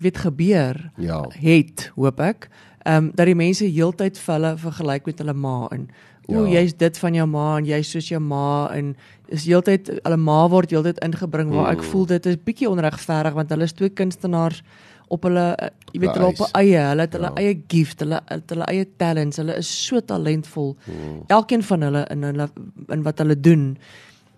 weet 0.01 0.17
gebeur 0.25 0.81
ja. 0.97 1.21
het, 1.37 1.91
hoop 1.95 2.19
ek 2.23 2.49
ehm 2.87 3.09
um, 3.09 3.11
dat 3.13 3.27
die 3.27 3.37
mense 3.37 3.67
heeltyd 3.67 4.17
hulle 4.25 4.55
vergelyk 4.57 5.05
met 5.05 5.21
hulle 5.21 5.35
ma 5.35 5.67
en 5.75 5.89
o, 6.29 6.45
ja. 6.45 6.59
jy's 6.59 6.75
dit 6.77 6.99
van 7.01 7.17
jou 7.17 7.25
ma 7.29 7.47
en 7.57 7.65
jy's 7.67 7.91
soos 7.93 8.09
jou 8.11 8.21
ma 8.23 8.69
en 8.75 8.93
is 9.33 9.45
heeltyd 9.45 9.91
hulle 9.97 10.19
ma 10.21 10.43
word 10.51 10.71
heeltyd 10.73 11.01
ingebring 11.05 11.51
waar 11.53 11.73
ek 11.73 11.83
mm. 11.83 11.89
voel 11.91 12.07
dit 12.13 12.29
is 12.31 12.39
bietjie 12.45 12.69
onregverdig 12.69 13.37
want 13.37 13.53
hulle 13.53 13.67
is 13.69 13.75
twee 13.77 13.93
kunstenaars 14.01 14.63
op 15.09 15.25
hulle 15.25 15.45
uh, 15.53 15.69
jy 15.93 16.03
weet 16.03 16.17
hulle 16.17 16.29
op 16.33 16.43
eie 16.59 16.83
hulle 16.91 17.07
het 17.07 17.17
hulle 17.17 17.31
ja. 17.31 17.43
eie 17.43 17.55
gift 17.73 18.03
hulle 18.05 18.21
het 18.29 18.53
hulle 18.53 18.67
eie 18.73 18.85
talents 19.01 19.41
hulle 19.41 19.57
is 19.61 19.71
so 19.87 20.01
talentvol 20.11 20.75
mm. 20.75 21.17
elkeen 21.37 21.65
van 21.71 21.87
hulle 21.87 22.05
in 22.13 22.29
hulle 22.29 22.49
in 22.93 23.05
wat 23.07 23.23
hulle 23.23 23.37
doen 23.39 23.65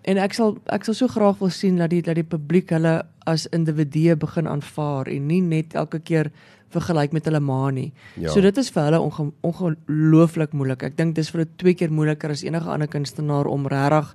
en 0.08 0.18
ek 0.18 0.34
sal 0.36 0.56
ek 0.74 0.88
sal 0.88 0.98
so 0.98 1.12
graag 1.12 1.40
wil 1.42 1.52
sien 1.54 1.78
dat 1.80 1.92
die 1.92 2.02
dat 2.04 2.18
die 2.18 2.26
publiek 2.26 2.72
hulle 2.74 3.00
as 3.28 3.46
individue 3.54 4.16
begin 4.18 4.48
aanvaar 4.50 5.10
en 5.12 5.28
nie 5.30 5.42
net 5.44 5.76
elke 5.78 6.00
keer 6.02 6.32
vergelyk 6.72 7.12
met 7.12 7.26
hulle 7.28 7.40
ma 7.40 7.70
nie. 7.70 7.92
Ja. 8.16 8.30
So 8.30 8.40
dit 8.40 8.58
is 8.58 8.70
vir 8.74 8.88
hulle 8.88 9.00
onge 9.00 9.30
ongelooflik 9.42 10.52
moeilik. 10.52 10.82
Ek 10.82 10.96
dink 10.96 11.14
dis 11.16 11.30
vir 11.30 11.42
hulle 11.42 11.56
twee 11.56 11.74
keer 11.74 11.92
moeiliker 11.92 12.30
as 12.30 12.44
enige 12.44 12.70
ander 12.70 12.88
kunstenaar 12.88 13.50
om 13.50 13.68
regtig 13.70 14.14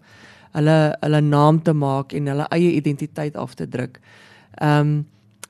hulle 0.57 0.77
hulle 1.03 1.21
naam 1.21 1.61
te 1.61 1.73
maak 1.73 2.13
en 2.13 2.27
hulle 2.31 2.47
eie 2.55 2.73
identiteit 2.79 3.35
af 3.35 3.55
te 3.55 3.67
druk. 3.67 4.01
Ehm 4.61 4.81
um, 4.81 5.05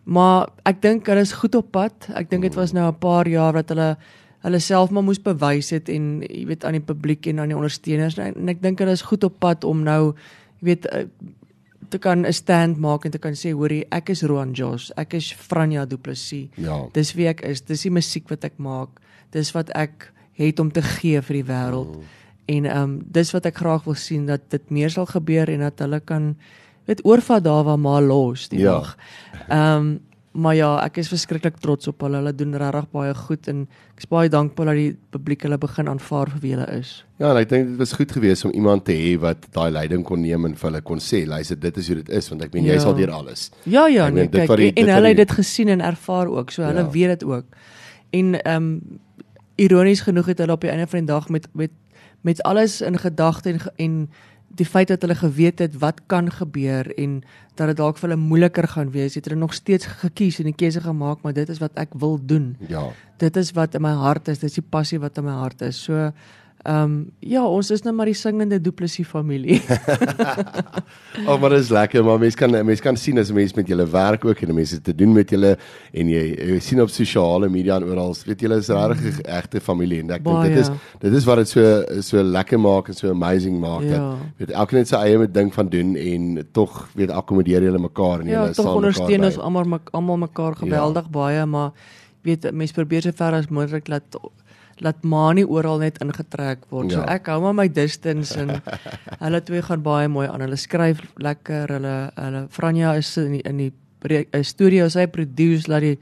maar 0.07 0.47
ek 0.63 0.77
dink 0.81 1.09
hulle 1.11 1.19
is 1.19 1.33
goed 1.35 1.55
op 1.59 1.73
pad. 1.75 2.05
Ek 2.15 2.29
dink 2.31 2.45
dit 2.47 2.55
was 2.55 2.71
nou 2.71 2.87
'n 2.87 2.99
paar 2.99 3.27
jaar 3.27 3.53
wat 3.53 3.69
hulle 3.69 3.97
hulle 4.45 4.59
self 4.59 4.91
maar 4.93 5.03
moes 5.03 5.19
bewys 5.19 5.69
het 5.75 5.89
en 5.89 6.21
jy 6.21 6.45
weet 6.47 6.65
aan 6.65 6.77
die 6.77 6.85
publiek 6.85 7.27
en 7.27 7.39
aan 7.39 7.51
die 7.51 7.57
ondersteuners 7.57 8.17
en 8.21 8.51
ek 8.53 8.61
dink 8.61 8.79
hulle 8.79 8.95
is 8.95 9.01
goed 9.09 9.23
op 9.27 9.39
pad 9.43 9.65
om 9.67 9.83
nou 9.83 10.13
jy 10.61 10.69
weet 10.69 10.85
eh, 10.93 11.05
te 11.89 11.97
kan 11.97 12.25
'n 12.25 12.33
stand 12.33 12.77
maak 12.77 13.05
en 13.05 13.11
te 13.11 13.19
kan 13.19 13.33
sê 13.33 13.51
hoorie 13.51 13.85
ek 13.91 14.09
is 14.09 14.23
Roan 14.23 14.51
Josh, 14.51 14.91
ek 14.97 15.13
is 15.13 15.33
Franja 15.33 15.85
Du 15.85 15.97
Plessis. 15.97 16.49
Ja. 16.55 16.87
Dis 16.93 17.13
wie 17.13 17.27
ek 17.27 17.41
is, 17.41 17.61
dis 17.61 17.81
die 17.81 17.91
musiek 17.91 18.29
wat 18.29 18.43
ek 18.43 18.57
maak. 18.57 18.89
Dis 19.31 19.51
wat 19.51 19.69
ek 19.75 20.11
het 20.33 20.59
om 20.59 20.71
te 20.71 20.81
gee 20.81 21.21
vir 21.21 21.33
die 21.33 21.47
wêreld. 21.47 21.95
Mm. 21.95 22.03
En 22.45 22.65
ehm 22.65 22.83
um, 22.83 23.01
dis 23.05 23.31
wat 23.31 23.45
ek 23.45 23.57
graag 23.57 23.83
wil 23.83 23.95
sien 23.95 24.25
dat 24.25 24.49
dit 24.49 24.69
meer 24.69 24.89
sal 24.89 25.05
gebeur 25.05 25.49
en 25.49 25.59
dat 25.59 25.79
hulle 25.79 25.99
kan 25.99 26.35
weet 26.85 27.05
oorvat 27.05 27.43
daar 27.43 27.63
waar 27.63 27.79
maar 27.79 28.01
los 28.01 28.47
die 28.49 28.59
ja. 28.59 28.71
dag. 28.71 28.97
Ehm 29.49 29.75
um, 29.75 29.99
maar 30.37 30.53
ja, 30.55 30.67
ek 30.85 30.99
is 31.01 31.07
verskriklik 31.09 31.55
trots 31.63 31.87
op 31.89 32.01
hulle. 32.05 32.19
Hulle 32.21 32.33
doen 32.37 32.51
regtig 32.61 32.85
baie 32.93 33.13
goed 33.17 33.47
en 33.49 33.63
ek 33.95 34.03
is 34.03 34.07
baie 34.11 34.29
dankbaar 34.29 34.69
dat 34.69 34.75
die 34.77 34.91
publiek 35.15 35.41
hulle 35.47 35.57
begin 35.57 35.87
aanvaar 35.89 36.29
vir 36.35 36.41
wie 36.43 36.51
hulle 36.53 36.67
is. 36.77 36.91
Ja, 37.17 37.31
en 37.31 37.37
ek 37.41 37.49
dink 37.49 37.71
dit 37.71 37.79
was 37.81 37.93
goed 37.97 38.11
geweest 38.13 38.45
om 38.45 38.53
iemand 38.53 38.85
te 38.85 38.93
hê 38.93 39.15
wat 39.19 39.47
daai 39.55 39.71
leiding 39.73 40.03
kon 40.05 40.21
neem 40.21 40.45
en 40.45 40.53
vir 40.55 40.69
hulle 40.69 40.81
kon 40.85 41.01
sê, 41.01 41.23
luister, 41.25 41.57
dit 41.59 41.77
is 41.81 41.87
hoe 41.89 41.95
dit 42.03 42.09
is 42.19 42.29
want 42.29 42.43
ek 42.45 42.53
meen 42.53 42.65
jy 42.69 42.73
Ja. 42.77 42.83
sal 42.85 42.93
deur 42.95 43.11
alles. 43.17 43.49
Ja 43.65 43.87
ja, 43.87 44.05
Ek 44.07 44.13
nee, 44.13 44.29
meen, 44.29 44.47
kyk 44.47 44.57
die- 44.57 44.73
en, 44.75 44.93
hulle 44.93 45.07
het 45.07 45.17
dit 45.17 45.31
gesien 45.31 45.69
en 45.69 45.81
ervaar 45.81 46.27
ook. 46.27 46.51
So 46.51 46.61
hulle 46.63 46.85
Ja. 46.85 46.89
weet 46.91 47.19
dit 47.19 47.23
ook. 47.23 47.45
En 48.13 48.35
ehm 48.43 48.55
um, 48.63 48.99
ironies 49.57 50.01
genoeg 50.05 50.25
het 50.25 50.37
hulle 50.37 50.51
op 50.53 50.61
die 50.61 50.69
einde 50.69 50.87
van 50.87 50.99
die 50.99 51.07
dag 51.07 51.29
met 51.29 51.47
met 51.53 51.71
met 52.21 52.41
alles 52.43 52.81
in 52.81 52.97
gedagte 52.97 53.49
en 53.49 53.59
en 53.77 54.09
die 54.47 54.65
feit 54.65 54.87
dat 54.87 55.01
hulle 55.01 55.15
geweet 55.15 55.59
het 55.59 55.75
wat 55.81 56.01
kan 56.07 56.31
gebeur 56.31 56.87
en 56.97 57.19
dat 57.55 57.67
dit 57.67 57.77
dalk 57.77 57.97
vir 57.99 58.09
hulle 58.09 58.21
moeiliker 58.21 58.67
gaan 58.67 58.91
wees, 58.93 59.17
het 59.17 59.25
hulle 59.27 59.39
nog 59.39 59.53
steeds 59.53 59.85
gekies 60.03 60.39
en 60.39 60.49
die 60.49 60.55
keuse 60.55 60.81
gemaak, 60.81 61.21
maar 61.21 61.33
dit 61.33 61.49
is 61.49 61.59
wat 61.59 61.75
ek 61.75 61.97
wil 61.99 62.19
doen. 62.21 62.55
Ja. 62.69 62.87
Dit 63.17 63.37
is 63.37 63.51
wat 63.57 63.75
in 63.75 63.81
my 63.81 63.93
hart 63.97 64.27
is, 64.27 64.39
dit 64.39 64.49
is 64.49 64.59
die 64.59 64.65
passie 64.69 64.99
wat 65.03 65.17
in 65.17 65.27
my 65.27 65.35
hart 65.41 65.61
is. 65.61 65.79
So 65.83 66.11
ehm 66.67 66.83
um, 66.83 66.95
ja, 67.23 67.45
ons 67.47 67.69
is 67.71 67.81
nou 67.85 67.93
maar 67.95 68.09
die 68.09 68.15
singende 68.17 68.57
Duplessis 68.59 69.07
familie. 69.07 69.61
Ag, 69.67 71.29
oh, 71.29 71.37
maar 71.39 71.53
dit 71.55 71.61
is 71.63 71.69
lekker, 71.71 72.03
maar 72.03 72.17
mense 72.19 72.35
kan 72.35 72.51
mense 72.51 72.83
kan 72.83 72.97
sien 72.99 73.19
as 73.21 73.31
mense 73.31 73.55
met 73.55 73.69
julle 73.71 73.85
werk 73.87 74.25
ook 74.27 74.41
en 74.43 74.51
mense 74.55 74.81
te 74.83 74.95
doen 74.95 75.13
met 75.15 75.31
julle 75.31 75.53
en 75.93 76.09
jy, 76.11 76.23
jy 76.49 76.57
sien 76.65 76.81
op 76.83 76.91
sosiale 76.91 77.47
media 77.49 77.77
en 77.79 77.85
oral, 77.87 78.11
weet 78.27 78.43
julle 78.43 78.57
is 78.59 78.67
regtig 78.67 79.21
'n 79.21 79.29
egte 79.37 79.61
familie 79.63 80.01
en 80.03 80.11
ek 80.11 80.25
dink 80.25 80.43
dit 80.43 80.59
is 80.59 80.71
dit 81.05 81.13
is 81.21 81.27
wat 81.29 81.39
dit 81.43 81.49
so 81.53 82.01
so 82.09 82.23
lekker 82.23 82.59
maak 82.59 82.89
en 82.91 82.99
so 82.99 83.09
amazing 83.15 83.59
maak 83.59 83.85
Ja. 83.87 83.99
dat 83.99 84.17
weet 84.37 84.51
elkeen 84.51 84.79
het 84.79 84.91
sy 84.91 84.99
eie 85.05 85.17
met 85.17 85.33
ding 85.33 85.53
van 85.53 85.69
doen 85.69 85.95
en 85.95 86.47
tog 86.51 86.89
weet 86.95 87.11
akkommodeer 87.11 87.63
julle 87.63 87.79
mekaar 87.79 88.19
en 88.19 88.27
Ja, 88.27 88.41
julle 88.41 88.53
tog 88.53 88.65
staan 88.65 88.75
ondersteun 88.75 89.23
ons 89.23 89.37
almal 89.37 89.79
almal 89.91 90.17
mekaar 90.17 90.55
geweldig 90.55 91.03
ja. 91.03 91.09
baie, 91.09 91.45
maar 91.45 91.71
weet 92.23 92.51
mense 92.51 92.73
probeer 92.73 93.01
so 93.01 93.11
ver 93.15 93.33
as 93.39 93.47
moontlik 93.47 93.87
laat 93.87 94.19
laat 94.85 95.03
ma 95.03 95.31
nie 95.33 95.45
oral 95.47 95.79
net 95.79 95.97
ingetrek 96.03 96.65
word. 96.69 96.91
Ja. 96.91 96.99
So 97.01 97.07
ek 97.07 97.27
hou 97.31 97.41
maar 97.41 97.53
my 97.53 97.67
distance 97.67 98.35
en 98.39 98.61
hulle 99.23 99.41
twee 99.41 99.61
gaan 99.61 99.81
baie 99.85 100.07
mooi 100.07 100.27
aan. 100.27 100.41
Hulle 100.45 100.57
skryf 100.59 101.01
lekker. 101.17 101.67
Hulle 101.77 101.97
hulle 102.15 102.45
Franja 102.49 102.93
is 102.99 103.15
in 103.17 103.31
die, 103.37 103.43
in 103.49 103.57
die 103.57 103.73
eh, 104.31 104.43
studio, 104.43 104.87
sy 104.89 105.07
produce 105.07 105.67
laat 105.71 105.81
die 105.81 105.97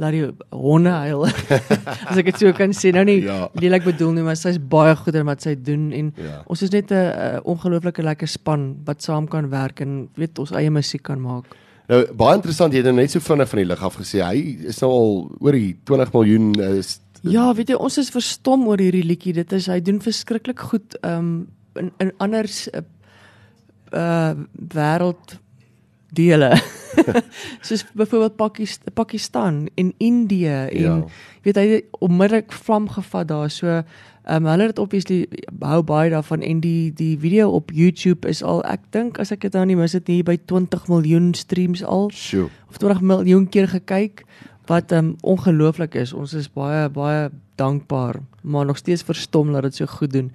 laat 0.00 0.12
die 0.16 0.24
honde 0.56 0.90
huil. 1.04 1.26
as 2.08 2.16
ek 2.20 2.30
dit 2.30 2.38
so 2.40 2.52
kan 2.56 2.72
sê. 2.72 2.92
Nou 2.96 3.04
nie 3.04 3.20
Ja. 3.20 3.34
ja. 3.42 3.48
lelik 3.60 3.84
bedoel 3.84 4.12
nie, 4.16 4.22
maar 4.24 4.36
sy's 4.40 4.56
baie 4.58 4.94
goed 4.96 5.14
in 5.14 5.26
wat 5.28 5.42
sy 5.44 5.54
doen 5.60 5.90
en 5.92 6.12
Ja. 6.16 6.42
ons 6.46 6.62
is 6.62 6.70
net 6.72 6.90
'n 6.92 7.40
ongelooflike 7.44 8.02
lekker 8.02 8.28
span 8.28 8.76
wat 8.86 9.02
saam 9.02 9.28
kan 9.28 9.50
werk 9.50 9.80
en 9.80 10.08
weet 10.16 10.38
ons 10.38 10.52
eie 10.52 10.70
musiek 10.70 11.02
kan 11.02 11.20
maak. 11.20 11.44
Nou 11.90 12.04
baie 12.14 12.36
interessant, 12.38 12.72
jy 12.72 12.78
het 12.78 12.86
nou 12.86 12.94
net 12.96 13.10
so 13.10 13.20
vinnig 13.20 13.48
van 13.48 13.58
die 13.58 13.66
lig 13.66 13.82
af 13.82 13.96
gesê 13.98 14.22
hy 14.24 14.56
is 14.68 14.80
nou 14.80 14.90
al 14.90 15.30
oor 15.40 15.52
die 15.52 15.76
20 15.84 16.12
miljoen 16.14 16.54
uh, 16.60 16.78
is 16.78 17.00
Ja, 17.22 17.54
weet 17.54 17.68
jy, 17.68 17.76
ons 17.76 17.98
is 18.00 18.10
verstom 18.12 18.66
oor 18.70 18.80
hierdie 18.80 19.04
liedjie. 19.04 19.34
Dit 19.36 19.52
is 19.52 19.68
hy 19.70 19.80
doen 19.84 20.00
verskriklik 20.00 20.62
goed 20.72 20.96
um 21.06 21.48
in 21.78 21.92
in 22.02 22.12
ander 22.18 22.48
uh, 22.74 22.82
uh 23.94 24.32
wêreld 24.74 25.38
dele. 26.12 26.50
Soos 27.66 27.84
byvoorbeeld 27.94 28.36
Pakistan, 28.36 28.92
Pakistan 28.94 29.68
en 29.74 29.94
Indië 29.98 30.46
en 30.46 30.80
Ja. 30.80 31.04
weet 31.42 31.56
hy 31.56 31.82
onmiddellik 31.90 32.52
vlam 32.52 32.88
gevat 32.88 33.28
daar. 33.28 33.50
So 33.50 33.82
um 34.30 34.46
hulle 34.46 34.66
het 34.66 34.78
obviously 34.78 35.28
hou 35.60 35.82
baie 35.82 36.10
daarvan 36.10 36.42
en 36.42 36.60
die 36.60 36.92
die 36.94 37.18
video 37.18 37.50
op 37.50 37.70
YouTube 37.70 38.28
is 38.28 38.42
al 38.42 38.64
ek 38.64 38.80
dink 38.90 39.18
as 39.18 39.30
ek 39.32 39.40
dit 39.40 39.52
nou 39.52 39.64
nie 39.66 39.76
mis 39.76 39.92
het 39.92 40.08
nie 40.08 40.22
by 40.22 40.36
20 40.46 40.88
miljoen 40.88 41.34
streams 41.34 41.84
al 41.84 42.10
Sjoe. 42.10 42.48
of 42.68 42.76
20 42.78 43.00
miljoen 43.00 43.48
keer 43.48 43.68
gekyk 43.68 44.24
wat 44.70 44.92
um 44.94 45.14
ongelooflik 45.26 45.98
is. 45.98 46.14
Ons 46.14 46.34
is 46.38 46.48
baie 46.54 46.88
baie 46.94 47.28
dankbaar, 47.60 48.20
maar 48.42 48.66
nog 48.66 48.78
steeds 48.78 49.02
verstom 49.06 49.52
dat 49.52 49.66
dit 49.68 49.80
so 49.80 49.86
goed 49.90 50.12
doen. 50.12 50.30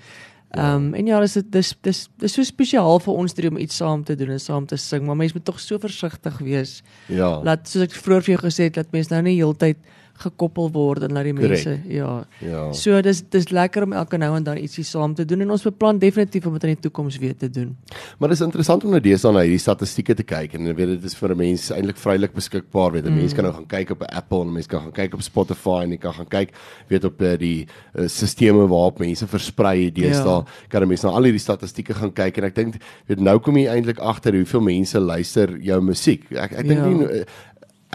Um 0.56 0.94
en 0.94 1.08
ja, 1.08 1.20
dis 1.24 1.38
dis 1.52 1.74
dis 1.82 2.02
dis 2.22 2.36
so 2.38 2.44
spesiaal 2.44 3.00
vir 3.04 3.14
ons 3.14 3.36
drie 3.36 3.50
om 3.52 3.60
iets 3.60 3.80
saam 3.82 4.04
te 4.04 4.16
doen 4.16 4.36
en 4.36 4.40
saam 4.40 4.68
te 4.68 4.78
sing, 4.80 5.06
maar 5.06 5.18
mense 5.20 5.36
moet 5.36 5.46
tog 5.48 5.60
so 5.60 5.80
versigtig 5.80 6.40
wees. 6.44 6.82
Ja. 7.08 7.38
Laat 7.44 7.68
soos 7.72 7.88
ek 7.88 7.96
vroeër 7.96 8.28
vir 8.28 8.36
jou 8.36 8.42
gesê 8.46 8.70
het, 8.70 8.80
dat 8.80 8.92
mense 8.96 9.14
nou 9.14 9.22
nie 9.26 9.38
heeltyd 9.40 9.80
gekoppel 10.24 10.70
word 10.72 11.04
en 11.04 11.12
laat 11.16 11.28
die 11.28 11.34
mense 11.36 11.74
ja. 11.92 12.10
Ja. 12.40 12.62
So 12.74 13.02
dis 13.04 13.22
dis 13.34 13.50
lekker 13.52 13.84
om 13.84 13.94
elke 13.98 14.18
nou 14.22 14.32
en 14.38 14.44
dan 14.46 14.58
ietsie 14.62 14.84
saam 14.88 15.16
te 15.16 15.26
doen 15.28 15.42
en 15.44 15.52
ons 15.56 15.66
beplan 15.68 16.00
definitief 16.00 16.46
om 16.48 16.54
dit 16.56 16.68
in 16.70 16.76
die 16.76 16.84
toekoms 16.88 17.18
weer 17.20 17.36
te 17.36 17.50
doen. 17.52 17.74
Maar 18.20 18.32
dit 18.32 18.40
is 18.40 18.46
interessant 18.46 18.84
om 18.88 18.94
nou 18.96 19.02
deesdae 19.04 19.34
na 19.36 19.44
hierdie 19.44 19.60
statistieke 19.60 20.16
te 20.16 20.24
kyk 20.24 20.56
en 20.56 20.70
weet 20.76 20.94
dit 20.96 21.08
is 21.10 21.16
vir 21.20 21.36
mense 21.36 21.74
eintlik 21.76 22.00
vrylik 22.00 22.36
beskikbaar 22.36 22.96
weet. 22.96 23.10
Mm. 23.10 23.20
Mense 23.20 23.36
kan 23.36 23.48
nou 23.50 23.54
gaan 23.58 23.68
kyk 23.76 23.92
op 23.98 24.06
Apple 24.08 24.46
en 24.46 24.54
mense 24.56 24.72
kan 24.72 24.86
gaan 24.86 24.96
kyk 24.96 25.18
op 25.20 25.26
Spotify 25.26 25.82
en 25.84 25.96
jy 25.98 26.00
kan 26.06 26.16
gaan 26.20 26.30
kyk 26.32 26.56
weet 26.92 27.08
op 27.10 27.22
uh, 27.22 27.34
die 27.42 27.58
uh, 27.66 28.08
stelsels 28.08 28.70
waarop 28.72 29.00
mense 29.04 29.28
versprei 29.28 29.90
deesdae. 29.96 30.40
Ja. 30.46 30.70
Kan 30.72 30.88
mense 30.88 31.08
na 31.08 31.16
al 31.18 31.28
hierdie 31.28 31.44
statistieke 31.44 31.96
gaan 31.98 32.14
kyk 32.16 32.40
en 32.40 32.50
ek 32.50 32.56
dink 32.56 32.80
weet 33.10 33.20
nou 33.20 33.36
kom 33.44 33.60
jy 33.60 33.68
eintlik 33.72 34.00
agter 34.00 34.36
hoeveel 34.40 34.64
mense 34.64 35.00
luister 35.00 35.58
jou 35.60 35.82
musiek. 35.84 36.24
Ek 36.32 36.56
ek 36.56 36.68
dink 36.72 36.80
Ja. 36.80 36.88
nie 36.88 37.06
uh, 37.22 37.26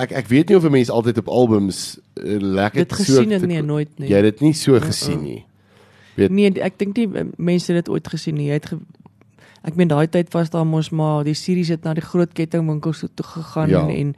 ek 0.03 0.11
ek 0.23 0.27
weet 0.29 0.49
nie 0.49 0.57
of 0.57 0.67
mense 0.71 0.93
altyd 0.93 1.19
op 1.19 1.29
albums 1.29 1.99
uh, 2.17 2.39
lekker 2.41 2.85
Dit 2.85 2.93
gesien 2.93 3.31
het 3.31 3.47
nie 3.47 3.63
nooit 3.63 3.91
nie. 3.99 4.09
Jy 4.11 4.17
het 4.17 4.29
dit 4.31 4.41
nie 4.41 4.53
so 4.55 4.79
gesien 4.81 5.23
nie. 5.23 5.45
Weet- 6.17 6.31
Nee, 6.31 6.51
ek 6.61 6.79
dink 6.79 6.97
nie 6.97 7.09
eh, 7.15 7.25
mense 7.37 7.73
het 7.73 7.85
dit 7.85 7.93
ooit 7.95 8.09
gesien 8.09 8.35
nie. 8.35 8.47
Jy 8.51 8.59
het 8.61 8.67
ge 8.73 8.79
Ek 9.63 9.75
meen 9.77 9.89
daai 9.93 10.07
tyd 10.09 10.31
was 10.33 10.49
daar 10.51 10.65
mos 10.65 10.89
maar 10.91 11.25
die 11.25 11.35
series 11.37 11.69
het 11.69 11.85
na 11.85 11.93
die 11.93 12.01
groot 12.05 12.33
kettingwinkels 12.33 12.99
toe, 13.03 13.11
toe 13.15 13.27
gegaan 13.27 13.69
Ja. 13.69 13.83
en 13.89 14.15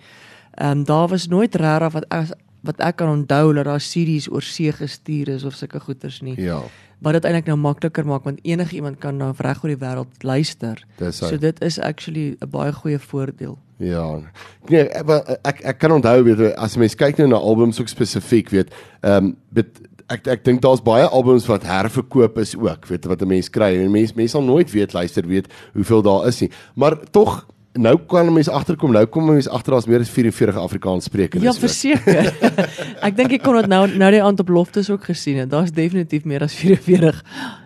ehm 0.55 0.79
um, 0.79 0.85
daar 0.85 1.09
was 1.09 1.27
nooit 1.29 1.55
regtig 1.55 1.93
wat 1.93 2.05
ek 2.11 2.37
wat 2.63 2.81
ek 2.81 2.97
kan 2.97 3.11
onthou 3.11 3.53
dat 3.55 3.67
daar 3.67 3.81
series 3.83 4.31
oor 4.31 4.43
see 4.43 4.73
gestuur 4.73 5.29
is 5.29 5.45
of 5.45 5.55
sulke 5.59 5.81
goeters 5.81 6.21
nie. 6.23 6.41
Ja. 6.41 6.63
Wat 7.03 7.17
dit 7.19 7.25
eintlik 7.27 7.51
nou 7.51 7.59
makliker 7.59 8.07
maak 8.07 8.25
want 8.25 8.39
enige 8.47 8.77
iemand 8.79 9.01
kan 9.03 9.17
nou 9.19 9.33
reg 9.37 9.65
oor 9.65 9.75
die 9.75 9.81
wêreld 9.81 10.23
luister. 10.23 10.85
Dis. 10.99 11.19
So 11.19 11.39
dit 11.39 11.63
is 11.63 11.79
actually 11.79 12.37
'n 12.41 12.51
baie 12.51 12.73
goeie 12.73 12.99
voordeel. 12.99 13.59
Ja. 13.77 14.21
Nee, 14.69 14.89
ek 14.89 15.39
ek 15.43 15.65
ek 15.65 15.79
kan 15.79 15.93
onthou 15.93 16.23
weet 16.23 16.55
as 16.57 16.77
mens 16.77 16.95
kyk 16.95 17.19
nou 17.19 17.29
na 17.29 17.37
albums 17.37 17.81
ook 17.81 17.89
spesifiek 17.89 18.51
weet, 18.51 18.71
ehm 19.01 19.25
um, 19.25 19.37
dit 19.51 19.81
ek 20.13 20.27
ek 20.27 20.45
dink 20.45 20.63
daar's 20.63 20.83
baie 20.85 21.07
albums 21.09 21.47
wat 21.47 21.63
herverkoop 21.67 22.39
is 22.39 22.55
ook, 22.57 22.87
weet 22.87 23.05
wat 23.05 23.23
'n 23.23 23.29
mens 23.29 23.51
kry. 23.51 23.75
En 23.77 23.91
mense 23.91 24.15
mense 24.15 24.37
sal 24.37 24.43
nooit 24.43 24.71
weet 24.71 24.93
luister 24.93 25.27
weet 25.27 25.49
hoeveel 25.73 26.03
daar 26.03 26.27
is 26.27 26.41
nie. 26.41 26.51
Maar 26.75 26.97
tog 27.11 27.47
nou 27.73 27.95
kan 28.09 28.29
mense 28.33 28.51
agterkom, 28.53 28.93
nou 28.93 29.05
kom 29.09 29.31
mense 29.31 29.51
agter 29.51 29.73
daar's 29.73 29.87
meer 29.89 30.03
as 30.05 30.11
44 30.13 30.59
Afrikaans 30.61 31.07
sprekendes. 31.09 31.47
Ja, 31.47 31.61
verseker. 31.61 32.29
ek 33.07 33.17
dink 33.17 33.33
ek 33.39 33.45
kon 33.47 33.57
dit 33.57 33.69
nou 33.73 33.87
nou 33.89 34.11
die 34.13 34.21
aand 34.23 34.43
op 34.45 34.53
loftes 34.53 34.91
ook 34.93 35.07
gesien 35.09 35.41
het. 35.41 35.51
Daar's 35.53 35.73
definitief 35.73 36.27
meer 36.29 36.45
as 36.45 36.57
44 36.59 37.23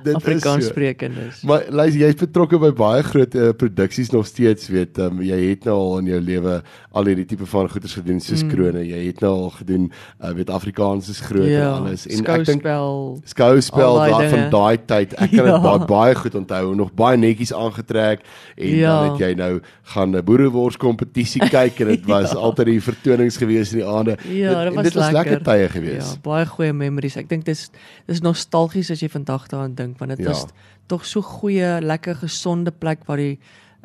Dit 0.07 0.13
is 0.13 0.19
Afrikaans 0.21 0.69
so. 0.69 0.71
sprekendes. 0.71 1.41
Maar 1.43 1.67
luister, 1.75 2.01
jy's 2.05 2.19
betrokke 2.21 2.61
by 2.63 2.71
baie 2.79 3.03
groot 3.07 3.35
uh, 3.35 3.51
produksies 3.59 4.13
nog 4.15 4.29
steeds, 4.31 4.69
weet, 4.71 5.01
um, 5.03 5.19
jy 5.27 5.41
het 5.49 5.67
nou 5.67 5.75
al 5.75 5.99
in 6.05 6.13
jou 6.15 6.21
lewe 6.29 6.61
al 6.97 7.11
hierdie 7.11 7.27
tipe 7.29 7.49
van 7.51 7.71
goeders 7.73 7.97
gedoen 7.99 8.23
soos 8.23 8.45
mm. 8.45 8.53
krone. 8.55 8.85
Jy 8.87 9.03
het 9.09 9.25
nou 9.25 9.33
al 9.35 9.51
gedoen, 9.59 9.89
uh, 9.91 10.31
weet 10.39 10.53
Afrikaans 10.55 11.11
is 11.13 11.21
groot 11.25 11.51
ja, 11.51 11.73
en 11.73 11.83
alles. 11.83 12.07
En 12.07 12.23
ek 12.23 12.47
dink 12.47 12.63
skouspel. 12.63 13.19
skouspel 13.35 14.01
daar 14.05 14.29
van 14.31 14.39
dinge. 14.39 14.55
daai 14.55 14.79
tyd. 14.87 15.19
Ek 15.19 15.35
kan 15.35 15.51
dit 15.51 15.55
Ja. 15.57 15.63
baie 15.63 15.87
baie 15.89 16.15
goed 16.15 16.35
onthou. 16.35 16.75
Nog 16.77 16.93
baie 16.95 17.17
netjies 17.19 17.53
aangetrek 17.55 18.23
en. 18.55 18.75
Ja. 18.77 18.95
dan 19.01 19.11
het 19.11 19.23
jy 19.25 19.33
nou 19.39 19.53
gaan 19.97 20.13
'n 20.17 20.25
boerewors 20.25 20.77
kompetisie 20.77 21.41
kyk 21.57 21.81
en 21.81 21.89
dit 21.95 22.05
was 22.07 22.31
ja. 22.33 22.39
altyd 22.39 22.67
die 22.75 22.81
vertonings 22.85 23.37
gewees 23.41 23.73
in 23.73 23.79
die 23.81 23.87
aande. 23.89 24.17
Ja, 24.29 24.65
Dit- 24.65 24.69
dit 24.69 24.75
was 24.75 24.85
dit 24.85 24.95
was 24.95 25.13
lekker 25.13 25.39
lekker. 25.41 25.53
tye 25.53 25.69
gewees. 25.69 26.11
Ja, 26.13 26.21
baie 26.23 26.47
goeie 26.47 26.73
memories. 26.73 27.17
Ek 27.17 27.29
dink 27.29 27.45
dis 27.45 27.71
dis 28.07 28.21
nostalgies 28.21 28.91
as 28.91 29.01
jy 29.01 29.09
vandag 29.09 29.49
daaraan 29.49 29.75
dink 29.75 29.99
want 29.99 30.11
dit 30.17 30.19
Ja. 30.21 30.25
ja. 30.25 30.31
was 30.33 30.47
tog 30.87 31.05
so 31.07 31.23
goeie, 31.23 31.81
lekker 31.81 32.15
gesonde 32.15 32.71
plek 32.71 33.05
waar 33.07 33.17
die 33.17 33.39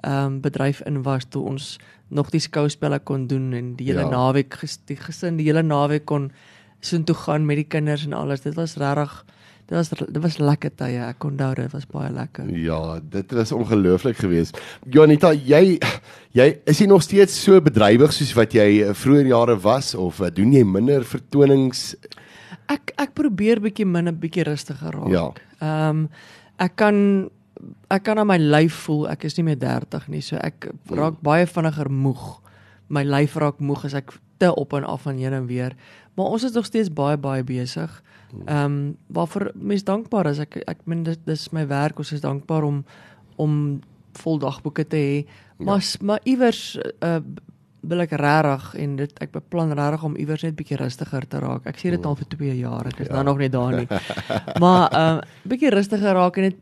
ehm 0.03 0.25
um, 0.25 0.41
bedryf 0.41 0.81
in 0.85 1.03
was 1.03 1.25
toe 1.29 1.43
ons 1.45 1.77
nog 2.09 2.29
die 2.29 2.39
skouspelle 2.41 2.99
kon 2.99 3.27
doen 3.27 3.53
en 3.53 3.75
die 3.75 3.85
hele 3.87 3.99
Ja. 4.01 4.09
ja. 4.09 4.15
naweek 4.15 4.53
ges, 4.53 4.79
die 4.85 4.95
gesin 4.97 5.37
die 5.37 5.45
hele 5.45 5.61
naweek 5.63 6.05
kon 6.05 6.31
soontoe 6.81 7.15
gaan 7.15 7.45
met 7.45 7.61
die 7.61 7.69
kinders 7.69 8.05
en 8.05 8.13
alles. 8.17 8.43
Dit 8.45 8.57
was 8.59 8.77
regtig 8.81 9.23
dit 9.71 9.77
was 9.77 9.89
dit 9.89 10.21
was 10.21 10.37
lekker 10.37 10.73
tye. 10.75 10.99
Ek 11.05 11.23
onthou 11.23 11.53
dit 11.55 11.71
was 11.71 11.87
baie 11.87 12.11
lekker. 12.11 12.49
Ja, 12.59 12.99
dit 13.13 13.31
was 13.37 13.53
ongelooflik 13.55 14.19
geweest. 14.19 14.59
Janita, 14.91 15.31
jy 15.33 15.79
jy 16.35 16.47
is 16.67 16.81
jy 16.81 16.87
nog 16.91 17.03
steeds 17.05 17.37
so 17.39 17.61
bedrywig 17.63 18.11
soos 18.15 18.33
wat 18.35 18.55
jy 18.55 18.67
eh, 18.83 18.95
vroeër 18.97 19.31
jare 19.31 19.55
was 19.63 19.93
of 19.95 20.19
eh, 20.19 20.31
doen 20.35 20.51
jy 20.55 20.65
minder 20.67 21.05
vertonings? 21.07 21.93
Ek 22.71 22.91
ek 22.99 23.15
probeer 23.15 23.63
bietjie 23.63 23.87
min 23.87 24.11
'n 24.11 24.19
bietjie 24.19 24.47
rustiger 24.47 24.91
raak. 24.91 25.11
Ja. 25.11 25.29
Ehm 25.61 25.89
um, 25.89 26.09
ek 26.59 26.75
kan 26.75 26.97
ek 27.89 28.03
kan 28.03 28.19
aan 28.19 28.27
my 28.27 28.37
lyf 28.37 28.85
voel 28.85 29.07
ek 29.09 29.23
is 29.25 29.37
nie 29.37 29.45
meer 29.47 29.59
30 29.59 30.07
nie, 30.09 30.21
so 30.21 30.35
ek 30.35 30.67
raak 30.89 31.21
baie 31.23 31.47
vinniger 31.47 31.89
moeg. 31.89 32.41
My 32.89 33.03
lyf 33.07 33.39
raak 33.39 33.59
moeg 33.59 33.85
as 33.85 33.95
ek 33.95 34.11
te 34.41 34.49
op 34.55 34.73
en 34.73 34.83
af 34.83 35.01
van 35.05 35.17
heen 35.17 35.33
en 35.33 35.47
weer. 35.47 35.75
Maar 36.13 36.25
ons 36.25 36.43
is 36.43 36.51
nog 36.51 36.65
steeds 36.65 36.93
baie 36.93 37.17
baie 37.17 37.43
besig. 37.43 38.03
Ehm 38.45 38.65
um, 38.65 38.97
waarvoor 39.07 39.51
mens 39.55 39.83
dankbaar 39.83 40.25
is. 40.25 40.39
Ek 40.39 40.55
ek 40.65 40.85
meen 40.85 41.03
dit 41.03 41.19
dis 41.25 41.49
my 41.49 41.67
werk. 41.67 41.97
Ons 41.97 42.11
is 42.11 42.21
dankbaar 42.21 42.63
om 42.63 42.85
om 43.35 43.79
vol 44.19 44.39
dagboeke 44.39 44.87
te 44.87 44.97
hê. 44.97 45.25
Maar 45.57 45.79
ja. 45.79 46.05
maar 46.05 46.19
iewers 46.23 46.79
uh, 46.99 47.17
wil 47.81 48.03
ek 48.03 48.11
regtig 48.21 48.65
en 48.83 48.95
dit 48.99 49.21
ek 49.23 49.31
beplan 49.33 49.71
regtig 49.77 50.03
om 50.05 50.15
iewers 50.21 50.43
net 50.45 50.55
bietjie 50.57 50.77
rustiger 50.77 51.25
te 51.29 51.39
raak. 51.41 51.65
Ek 51.69 51.79
sê 51.81 51.89
dit 51.93 52.05
al 52.05 52.17
vir 52.19 52.27
2 52.33 52.55
jaar, 52.59 52.89
ek 52.91 52.99
is 53.01 53.09
ja. 53.09 53.15
nou 53.17 53.23
nog 53.31 53.41
net 53.41 53.53
daar 53.55 53.77
nie. 53.79 53.87
maar 54.63 54.85
ehm 54.89 55.21
um, 55.21 55.21
bietjie 55.49 55.71
rustiger 55.73 56.13
raak 56.17 56.37
en 56.37 56.47
net 56.49 56.59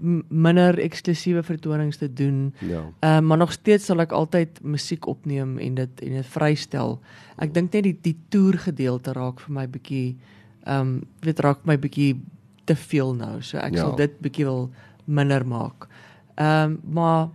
minder 0.48 0.80
eksklusiewe 0.80 1.44
vertonings 1.44 2.00
te 2.00 2.08
doen. 2.08 2.54
Ja. 2.64 2.86
Ehm 3.04 3.18
um, 3.18 3.30
maar 3.30 3.42
nog 3.44 3.52
steeds 3.56 3.90
sal 3.92 4.00
ek 4.06 4.16
altyd 4.16 4.62
musiek 4.64 5.08
opneem 5.12 5.58
en 5.60 5.80
dit 5.82 6.04
en 6.08 6.20
dit 6.22 6.34
vrystel. 6.38 7.00
Ek 7.38 7.54
dink 7.54 7.76
net 7.76 7.84
die 7.90 7.98
die 8.08 8.16
toer 8.32 8.60
gedeelte 8.70 9.14
raak 9.18 9.44
vir 9.44 9.58
my 9.60 9.68
bietjie 9.68 10.08
ehm 10.64 10.80
um, 10.80 10.94
dit 11.26 11.44
raak 11.44 11.66
my 11.68 11.76
bietjie 11.78 12.14
te 12.66 12.78
veel 12.78 13.12
nou. 13.18 13.42
So 13.42 13.60
ek 13.60 13.76
ja. 13.76 13.84
sal 13.84 14.00
dit 14.00 14.16
bietjie 14.24 14.48
wil 14.48 14.70
minder 15.06 15.44
maak. 15.44 15.90
Ehm 16.40 16.80
um, 16.80 16.80
maar 16.96 17.28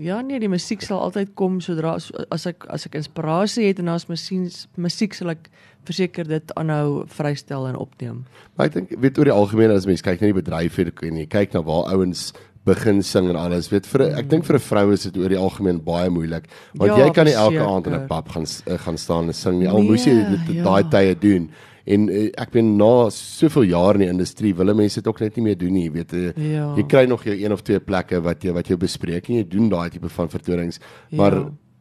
Ja 0.00 0.20
nee, 0.24 0.38
die 0.40 0.48
musiek 0.48 0.80
sal 0.82 1.02
altyd 1.04 1.34
kom 1.34 1.60
sodra 1.60 1.96
as 2.32 2.46
ek 2.48 2.64
as 2.72 2.86
ek 2.88 2.94
inspirasie 2.96 3.66
het 3.68 3.82
en 3.82 3.88
as 3.92 4.08
masiens 4.08 4.66
musiek 4.80 5.12
sal 5.14 5.34
ek 5.34 5.50
verseker 5.84 6.28
dit 6.28 6.54
aanhou 6.56 7.02
vrystel 7.10 7.66
en 7.68 7.76
opneem. 7.76 8.22
Maar 8.56 8.70
ek 8.70 8.78
dink 8.78 8.94
weet 9.02 9.18
oor 9.18 9.28
die 9.28 9.34
algemeen 9.34 9.74
as 9.74 9.88
mens 9.88 10.04
kyk 10.04 10.22
na 10.22 10.30
die 10.30 10.38
bedryf 10.40 10.78
en 10.80 11.20
jy 11.20 11.26
kyk 11.26 11.52
na 11.52 11.64
waar 11.66 11.92
ouens 11.92 12.30
begin 12.64 13.02
sing 13.02 13.28
en 13.28 13.36
alles 13.36 13.68
weet 13.72 13.88
vir 13.90 14.04
ek 14.12 14.28
dink 14.30 14.46
vir 14.46 14.56
'n 14.56 14.62
vrou 14.62 14.92
is 14.94 15.02
dit 15.08 15.16
oor 15.18 15.28
die 15.28 15.38
algemeen 15.38 15.82
baie 15.82 16.10
moeilik 16.10 16.46
want 16.78 16.92
ja, 16.92 17.06
jy 17.06 17.10
kan 17.10 17.26
nie 17.26 17.34
elke 17.34 17.58
aand 17.58 17.86
in 17.86 17.94
'n 17.94 18.06
pub 18.06 18.28
gaan 18.28 18.46
gaan 18.84 18.98
staan 18.98 19.26
en 19.26 19.34
sing 19.34 19.58
nie 19.58 19.68
al 19.68 19.82
nee, 19.82 19.90
moes 19.90 20.06
jy 20.06 20.14
dit 20.14 20.54
ja. 20.56 20.62
daai 20.62 20.84
tye 20.88 21.14
doen 21.18 21.50
en 21.84 22.06
uh, 22.08 22.28
ek 22.38 22.52
ben 22.54 22.76
na 22.78 23.10
soveel 23.10 23.66
jaar 23.72 23.98
in 23.98 24.06
die 24.06 24.12
industrie 24.12 24.54
wille 24.54 24.74
mense 24.74 25.00
dit 25.00 25.10
ook 25.10 25.20
net 25.20 25.36
nie 25.36 25.46
meer 25.48 25.58
doen 25.58 25.74
nie 25.74 25.90
weet 25.90 26.14
uh, 26.14 26.30
ja. 26.36 26.68
jy 26.78 26.86
kry 26.86 27.04
nog 27.10 27.24
jou 27.26 27.34
een 27.34 27.52
of 27.52 27.64
twee 27.66 27.80
plekke 27.82 28.20
wat 28.22 28.44
jy 28.44 28.54
wat 28.54 28.70
jy 28.70 28.78
bespreek 28.78 29.28
en 29.28 29.40
jy 29.40 29.48
doen 29.48 29.68
daai 29.72 29.90
tipe 29.90 30.08
van 30.08 30.30
vertonings 30.30 30.78
ja. 30.78 31.18
maar 31.18 31.38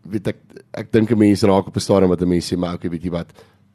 weet 0.10 0.34
ek 0.34 0.44
ek 0.84 0.92
dink 0.92 1.12
'n 1.12 1.18
mens 1.18 1.44
raak 1.44 1.68
op 1.68 1.76
'n 1.76 1.80
stadium 1.80 2.10
wat 2.10 2.22
'n 2.22 2.30
mens 2.30 2.52
sê 2.52 2.58
maar 2.58 2.76
okay 2.76 2.90
weet 2.90 3.04
jy 3.04 3.12
wat 3.12 3.34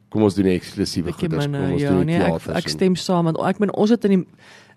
kom 0.09 0.23
ons 0.23 0.35
doen 0.35 0.45
'n 0.47 0.59
eksklusiewe 0.59 1.11
goeders 1.11 1.45
kom 1.45 1.71
ons 1.71 1.81
ja, 1.81 1.91
doen 1.91 2.05
nee, 2.05 2.21
ek, 2.21 2.47
ek 2.55 2.67
stem 2.67 2.95
saam 2.95 3.25
want 3.25 3.39
ek 3.39 3.59
meen 3.59 3.73
ons 3.73 3.89
het 3.89 4.03
in 4.05 4.11
die 4.11 4.25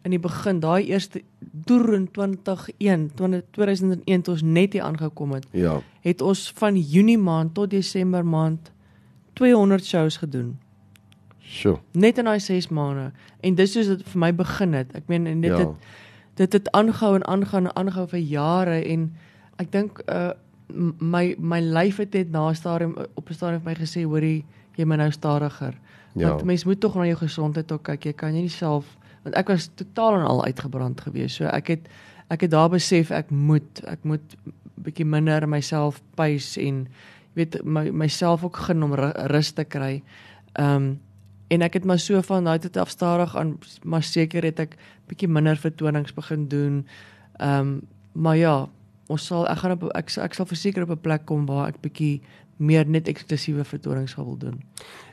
in 0.05 0.11
die 0.11 0.23
begin 0.23 0.61
daai 0.61 0.89
eerste 0.89 1.21
toer 1.67 1.95
in 1.95 2.09
2001 2.09 3.11
2001 3.53 4.23
toe 4.23 4.35
ons 4.35 4.43
net 4.43 4.73
hier 4.73 4.83
aangekom 4.83 5.33
het 5.33 5.47
ja 5.53 5.81
het 6.01 6.23
ons 6.23 6.53
van 6.57 6.77
Junie 6.77 7.19
maand 7.19 7.55
tot 7.55 7.71
Desember 7.71 8.25
maand 8.25 8.73
200 9.35 9.85
shows 9.85 10.17
gedoen 10.17 10.57
Sjoe. 11.51 11.79
Net 11.93 12.19
in 12.19 12.29
daai 12.31 12.39
6 12.41 12.69
maande. 12.69 13.11
En 13.43 13.57
dis 13.59 13.73
soos 13.75 13.89
dit 13.91 14.03
vir 14.13 14.23
my 14.23 14.31
begin 14.39 14.77
het. 14.79 14.93
Ek 14.95 15.09
meen 15.11 15.27
en 15.27 15.43
dit 15.43 15.51
ja. 15.51 15.65
het 15.65 15.99
dit 16.41 16.53
het 16.57 16.71
aangehou 16.73 17.17
en 17.19 17.27
aangaan 17.29 17.67
en 17.69 17.77
aangehou 17.77 18.07
vir 18.15 18.23
jare 18.23 18.79
en 18.87 19.11
ek 19.61 19.73
dink 19.75 19.99
uh 20.07 20.31
my 21.03 21.35
my 21.39 21.59
lyf 21.59 21.99
het 21.99 22.15
net 22.15 22.31
na 22.31 22.53
stadium 22.55 22.95
op 23.19 23.29
'n 23.29 23.35
stadium 23.35 23.61
vir 23.65 23.73
my 23.73 23.75
gesê 23.75 24.05
hoorie 24.07 24.45
jy 24.79 24.85
moet 24.85 25.03
nou 25.03 25.11
stadiger. 25.11 25.75
Ja. 26.15 26.29
Want 26.29 26.45
mens 26.45 26.65
moet 26.65 26.81
tog 26.81 26.95
na 26.95 27.05
jou 27.05 27.17
gesondheid 27.17 27.73
ook 27.73 27.83
kyk. 27.83 28.05
Jy 28.05 28.13
kan 28.13 28.35
jy 28.35 28.41
nie 28.41 28.49
self 28.49 28.97
want 29.23 29.35
ek 29.35 29.49
was 29.49 29.69
totaal 29.75 30.21
en 30.21 30.27
al 30.27 30.45
uitgebrand 30.45 31.01
geweest. 31.01 31.37
So 31.37 31.45
ek 31.45 31.69
het 31.69 31.89
ek 32.31 32.41
het 32.41 32.51
daar 32.51 32.71
besef 32.71 33.11
ek 33.11 33.31
moet 33.31 33.83
ek 33.85 34.05
moet 34.05 34.37
bietjie 34.75 35.05
minder 35.05 35.49
myself 35.49 36.01
pace 36.15 36.61
en 36.61 36.87
weet 37.35 37.65
my 37.65 37.91
myself 37.91 38.45
ook 38.45 38.57
gen 38.57 38.83
om 38.83 38.95
rus 38.95 39.51
te 39.51 39.65
kry. 39.65 40.03
Ehm 40.53 40.77
um, 40.77 40.99
en 41.51 41.63
ek 41.67 41.81
het 41.81 41.85
maar 41.85 41.99
so 41.99 42.21
van 42.23 42.47
daai 42.47 42.59
tot 42.63 42.77
afstadig 42.77 43.37
aan 43.37 43.57
maar 43.83 44.03
seker 44.07 44.47
het 44.47 44.61
ek 44.63 44.77
bietjie 45.11 45.29
minder 45.29 45.59
vertonings 45.59 46.15
begin 46.15 46.49
doen. 46.49 46.85
Ehm 47.39 47.59
um, 47.59 47.81
maar 48.13 48.37
ja, 48.37 48.69
ons 49.07 49.27
sal 49.27 49.47
ek 49.49 49.59
gaan 49.63 49.75
op 49.77 49.85
ek 49.95 50.11
ek 50.19 50.35
sal 50.35 50.47
verseker 50.47 50.83
op 50.87 50.91
'n 50.95 51.03
plek 51.07 51.27
kom 51.27 51.47
waar 51.47 51.69
ek 51.69 51.81
bietjie 51.83 52.23
meer 52.61 52.89
net 52.89 53.09
eksklusiewe 53.09 53.65
vertonings 53.65 54.15
gaan 54.17 54.29
wil 54.29 54.39
doen. 54.39 54.61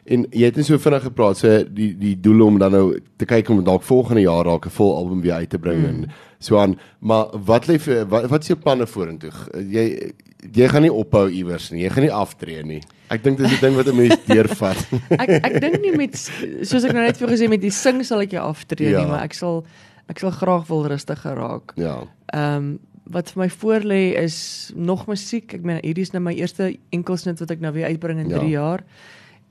En 0.07 0.23
jy 0.31 0.47
het 0.47 0.55
net 0.59 0.67
so 0.67 0.79
vinnig 0.79 1.03
gepraat 1.03 1.39
so 1.39 1.63
die 1.63 1.89
die 1.99 2.13
doel 2.19 2.45
om 2.45 2.59
dan 2.59 2.75
nou 2.75 2.85
te 3.19 3.27
kyk 3.27 3.49
om 3.51 3.63
dalk 3.63 3.83
volgende 3.87 4.23
jaar 4.23 4.47
dalk 4.47 4.65
'n 4.65 4.75
vol 4.77 4.95
album 4.95 5.21
weer 5.21 5.33
uit 5.33 5.49
te 5.49 5.59
bring 5.59 5.81
mm. 5.81 5.85
en 5.85 6.11
so 6.39 6.59
aan. 6.59 6.77
Maar 6.99 7.27
wat 7.45 7.67
lê 7.67 7.79
vir 7.79 8.05
wat, 8.07 8.29
wat 8.29 8.41
is 8.41 8.47
jou 8.47 8.59
planne 8.59 8.87
vorentoe? 8.87 9.31
Jy 9.53 10.13
jy 10.53 10.67
gaan 10.67 10.81
nie 10.81 10.93
ophou 10.93 11.27
iewers 11.29 11.71
nie. 11.71 11.83
Jy 11.83 11.89
gaan 11.89 12.03
nie 12.03 12.13
aftree 12.13 12.63
nie. 12.63 12.81
Ek 13.09 13.23
dink 13.23 13.37
dis 13.37 13.49
die 13.49 13.59
ding 13.59 13.75
wat 13.75 13.87
'n 13.87 13.95
mens 13.95 14.17
deurvat. 14.31 14.77
ek 15.09 15.29
ek 15.43 15.59
dink 15.61 15.81
nie 15.81 15.95
met 15.95 16.15
soos 16.15 16.83
ek 16.83 16.93
nou 16.93 17.03
net 17.03 17.17
vir 17.17 17.29
gesê 17.29 17.49
met 17.49 17.61
die 17.61 17.71
sing 17.71 18.03
sal 18.05 18.21
ek 18.21 18.31
jou 18.31 18.43
aftree 18.43 18.91
ja. 18.91 18.99
nie, 18.99 19.07
maar 19.07 19.23
ek 19.23 19.33
sal 19.33 19.65
ek 20.07 20.19
sal 20.19 20.31
graag 20.31 20.67
wil 20.67 20.87
rustiger 20.87 21.35
raak. 21.35 21.73
Ja. 21.75 22.03
Ehm 22.33 22.55
um, 22.55 22.79
wat 23.11 23.31
vir 23.31 23.43
my 23.43 23.49
voorlê 23.49 24.01
is 24.19 24.71
nog 24.75 25.05
musiek. 25.07 25.53
Ek 25.53 25.63
meen 25.63 25.79
hierdie 25.83 26.03
is 26.07 26.11
nou 26.11 26.23
my 26.23 26.33
eerste 26.33 26.75
enkelsnit 26.89 27.39
wat 27.39 27.51
ek 27.51 27.59
nou 27.63 27.73
weer 27.73 27.87
uitbring 27.87 28.19
in 28.19 28.29
3 28.29 28.41
ja. 28.49 28.59
jaar. 28.59 28.83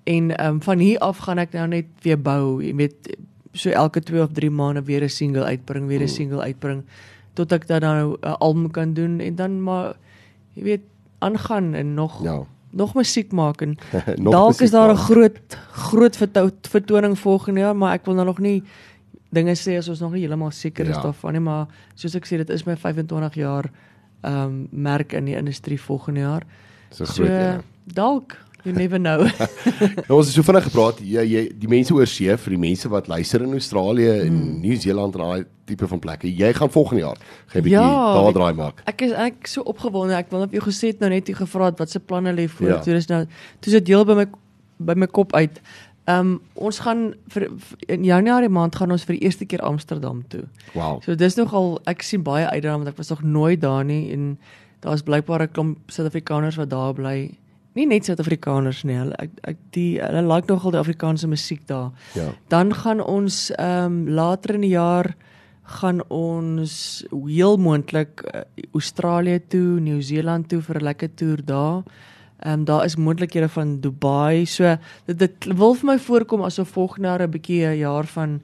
En 0.04 0.30
ehm 0.36 0.54
um, 0.54 0.62
van 0.62 0.78
hier 0.78 0.98
af 0.98 1.18
gaan 1.18 1.38
ek 1.38 1.52
nou 1.52 1.66
net 1.68 1.86
weer 2.02 2.20
bou, 2.20 2.62
jy 2.62 2.74
weet 2.74 3.16
so 3.52 3.70
elke 3.70 4.00
2 4.00 4.22
of 4.22 4.32
3 4.32 4.50
maande 4.50 4.82
weer 4.84 5.02
'n 5.02 5.08
single 5.08 5.44
uitbring, 5.44 5.86
weer 5.86 6.00
'n 6.00 6.06
hmm. 6.06 6.16
single 6.16 6.42
uitbring 6.42 6.84
tot 7.36 7.52
ek 7.52 7.66
dan 7.68 7.84
nou 7.84 8.16
'n 8.20 8.36
album 8.40 8.70
kan 8.70 8.94
doen 8.94 9.20
en 9.20 9.34
dan 9.34 9.62
maar 9.62 9.96
jy 10.52 10.62
weet 10.62 10.84
aangaan 11.18 11.74
en 11.74 11.94
nog 11.94 12.22
ja. 12.22 12.42
nog 12.70 12.94
musiek 12.94 13.32
maak 13.32 13.60
en 13.60 13.76
dalk 14.36 14.60
is 14.60 14.70
daar 14.70 14.92
'n 14.92 14.96
groot 14.96 15.58
groot 15.70 16.16
vertoning 16.68 17.18
volgende 17.18 17.60
jaar 17.60 17.76
maar 17.76 17.92
ek 17.92 18.04
wil 18.04 18.14
nou 18.14 18.26
nog 18.26 18.38
nie 18.38 18.62
dinge 19.30 19.54
sê 19.58 19.76
as 19.78 19.88
ons 19.88 20.00
nog 20.00 20.12
nie 20.12 20.24
heeltemal 20.24 20.50
seker 20.50 20.86
is 20.86 20.96
ja. 20.96 21.02
daarvan 21.02 21.32
nie 21.32 21.44
maar 21.44 21.66
soos 21.94 22.14
ek 22.14 22.26
sê 22.26 22.40
dit 22.42 22.50
is 22.50 22.66
my 22.66 22.76
25 22.76 23.34
jaar 23.42 23.70
ehm 24.22 24.42
um, 24.42 24.68
merk 24.70 25.12
in 25.12 25.24
die 25.24 25.36
industrie 25.36 25.80
volgende 25.80 26.20
jaar 26.20 26.46
so, 26.90 27.04
so 27.04 27.24
ja. 27.24 27.60
dalk 27.84 28.38
You 28.66 28.74
never 28.74 28.98
know. 28.98 29.22
nou 30.08 30.16
ons 30.18 30.26
het 30.26 30.34
so 30.34 30.42
vinnig 30.42 30.64
gepraat, 30.66 30.98
jy 30.98 31.22
jy 31.22 31.42
die 31.54 31.68
mense 31.70 31.94
oor 31.94 32.08
see 32.10 32.34
vir 32.42 32.54
die 32.56 32.58
mense 32.58 32.88
wat 32.90 33.06
luister 33.06 33.44
in 33.46 33.52
Australië 33.54 34.08
en 34.24 34.32
mm. 34.32 34.56
Nieu-Seeland 34.64 35.14
en 35.14 35.22
daai 35.22 35.44
tipe 35.70 35.86
van 35.86 36.00
plekke. 36.02 36.26
Jy 36.26 36.50
gaan 36.56 36.72
volgende 36.74 37.04
jaar 37.04 37.20
gaan 37.20 37.60
'n 37.60 37.62
bietjie 37.62 37.78
ja, 37.78 38.14
daar 38.16 38.34
draai 38.34 38.58
maak. 38.58 38.82
Ek 38.90 39.06
is 39.06 39.12
ek 39.12 39.46
so 39.46 39.62
opgewonde. 39.62 40.18
Ek 40.18 40.34
wil 40.34 40.48
op 40.48 40.58
jou 40.58 40.64
gesê 40.66 40.90
het 40.90 40.98
nou 40.98 41.12
net 41.14 41.30
jy 41.30 41.36
gevra 41.38 41.70
het 41.70 41.78
wat 41.78 41.94
se 41.94 42.00
planne 42.00 42.34
lê 42.34 42.48
voor. 42.48 42.68
Ja. 42.68 42.80
Toe 42.82 42.98
is 42.98 43.06
nou 43.06 43.22
toe 43.60 43.72
sit 43.72 43.86
deel 43.86 44.04
by 44.04 44.18
my 44.18 44.26
by 44.78 44.98
my 44.98 45.06
kop 45.06 45.34
uit. 45.38 45.62
Ehm 46.06 46.18
um, 46.18 46.40
ons 46.54 46.78
gaan 46.78 47.14
vir, 47.34 47.48
vir 47.50 47.78
in 47.90 48.04
Januarie 48.04 48.48
maand 48.48 48.76
gaan 48.78 48.92
ons 48.94 49.04
vir 49.04 49.16
die 49.16 49.24
eerste 49.26 49.44
keer 49.44 49.62
Amsterdam 49.66 50.22
toe. 50.30 50.44
Wow. 50.74 51.00
So 51.02 51.14
dis 51.18 51.34
nogal 51.34 51.80
ek 51.90 52.02
sien 52.06 52.22
baie 52.22 52.46
uit 52.46 52.62
daarna 52.62 52.84
want 52.84 52.92
ek 52.92 53.00
was 53.00 53.10
nog 53.10 53.22
nooit 53.22 53.60
daar 53.60 53.84
nie 53.84 54.12
en 54.14 54.36
daar's 54.86 55.02
blykbaar 55.02 55.42
'n 55.42 55.52
klomp 55.52 55.90
Suid-Afrikaners 55.90 56.56
wat 56.56 56.70
daar 56.70 56.94
bly 56.94 57.34
nie 57.74 57.86
net 57.86 58.04
Suid-Afrikaners 58.04 58.84
nie. 58.84 58.96
Hulle 58.96 59.16
ek, 59.18 59.30
ek 59.42 59.56
die 59.74 59.98
hulle 60.00 60.22
like 60.22 60.48
nogal 60.48 60.70
die 60.70 60.80
Afrikaanse 60.80 61.28
musiek 61.28 61.66
daar. 61.66 61.90
Ja. 62.14 62.30
Dan 62.48 62.74
gaan 62.74 63.00
ons 63.00 63.50
ehm 63.58 63.84
um, 63.84 64.08
later 64.08 64.54
in 64.54 64.60
die 64.60 64.76
jaar 64.76 65.14
gaan 65.80 66.02
ons 66.08 67.04
heel 67.10 67.56
moontlik 67.56 68.22
uh, 68.22 68.46
Australië 68.72 69.40
toe, 69.48 69.80
Nieu-Seeland 69.80 70.48
toe 70.48 70.62
vir 70.62 70.78
'n 70.78 70.84
lekker 70.84 71.14
toer 71.14 71.44
daar. 71.44 71.82
Ehm 72.38 72.52
um, 72.52 72.64
daar 72.64 72.84
is 72.84 72.96
moontlikhede 72.96 73.48
van 73.48 73.80
Dubai. 73.80 74.44
So 74.44 74.76
dit 75.06 75.18
dit 75.18 75.46
wil 75.56 75.74
vir 75.74 75.86
my 75.86 75.98
voorkom 75.98 76.42
asof 76.42 76.68
volgende 76.68 77.08
jaar 77.08 77.22
'n 77.22 77.30
bietjie 77.30 77.64
'n 77.66 77.78
jaar 77.78 78.06
van 78.06 78.40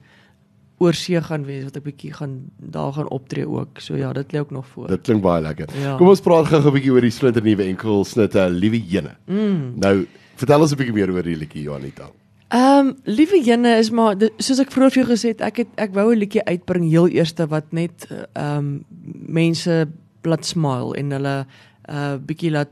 oor 0.77 0.93
see 0.93 1.21
gaan 1.21 1.45
wees 1.45 1.63
wat 1.63 1.77
ek 1.77 1.83
bietjie 1.83 2.13
gaan 2.13 2.49
daar 2.57 2.93
gaan 2.93 3.09
optree 3.09 3.47
ook. 3.47 3.79
So 3.79 3.95
ja, 3.95 4.13
dit 4.13 4.33
lê 4.33 4.39
ook 4.39 4.51
nog 4.51 4.67
voor. 4.67 4.87
Dit 4.87 5.01
klink 5.01 5.21
baie 5.21 5.41
lekker. 5.41 5.69
Ja. 5.81 5.95
Kom 5.97 6.07
ons 6.07 6.21
praat 6.21 6.49
gou 6.51 6.61
'n 6.61 6.73
bietjie 6.73 6.91
oor 6.91 7.01
die 7.01 7.11
splinter 7.11 7.43
nuwe 7.43 7.63
enkel 7.63 8.03
snitte 8.05 8.49
Liewe 8.49 8.81
Jene. 8.81 9.15
Mm. 9.25 9.73
Nou, 9.75 10.07
vertel 10.35 10.61
ons 10.61 10.71
'n 10.71 10.77
bietjie 10.77 10.93
meer 10.93 11.11
oor 11.11 11.23
die 11.23 11.37
liedjie 11.37 11.63
Janita. 11.63 12.09
Ehm 12.53 12.87
um, 12.87 12.95
Liewe 13.03 13.41
Jene 13.43 13.77
is 13.77 13.89
maar 13.89 14.15
soos 14.37 14.59
ek 14.59 14.71
vroeër 14.71 14.91
vir 14.91 15.03
jou 15.03 15.09
gesê 15.13 15.27
het, 15.33 15.41
ek 15.41 15.57
het 15.57 15.67
ek 15.77 15.93
wou 15.93 16.11
'n 16.13 16.19
liedjie 16.19 16.43
uitbring 16.45 16.89
heel 16.89 17.07
eerste 17.07 17.47
wat 17.47 17.71
net 17.71 18.07
ehm 18.33 18.57
um, 18.57 18.85
mense 19.27 19.87
laat 20.23 20.45
smile 20.45 20.95
en 20.97 21.11
hulle 21.11 21.45
uh 21.89 22.15
bietjie 22.17 22.51
laat 22.51 22.69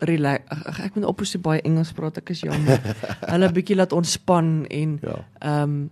relax. 0.00 0.44
Ek 0.80 0.94
moet 0.94 1.04
opsie 1.04 1.40
baie 1.40 1.60
Engels 1.62 1.92
praat, 1.92 2.18
ek 2.18 2.30
is 2.30 2.40
jammer. 2.40 2.80
hulle 3.32 3.52
bietjie 3.52 3.76
laat 3.76 3.92
ontspan 3.92 4.66
en 4.70 4.98
ja. 5.02 5.24
ehm 5.40 5.48
ja. 5.48 5.62
um, 5.62 5.90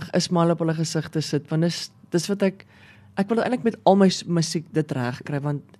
'n 0.00 0.20
smaal 0.20 0.50
op 0.50 0.62
hulle 0.62 0.74
gesigte 0.74 1.20
sit 1.20 1.48
want 1.50 1.66
dis 1.66 1.90
dis 2.14 2.26
wat 2.30 2.42
ek 2.42 2.64
ek 3.20 3.28
wil 3.28 3.42
eintlik 3.42 3.66
met 3.66 3.76
al 3.84 3.98
my 4.00 4.08
musiek 4.26 4.66
dit 4.72 4.92
reg 4.96 5.22
kry 5.28 5.40
want 5.44 5.76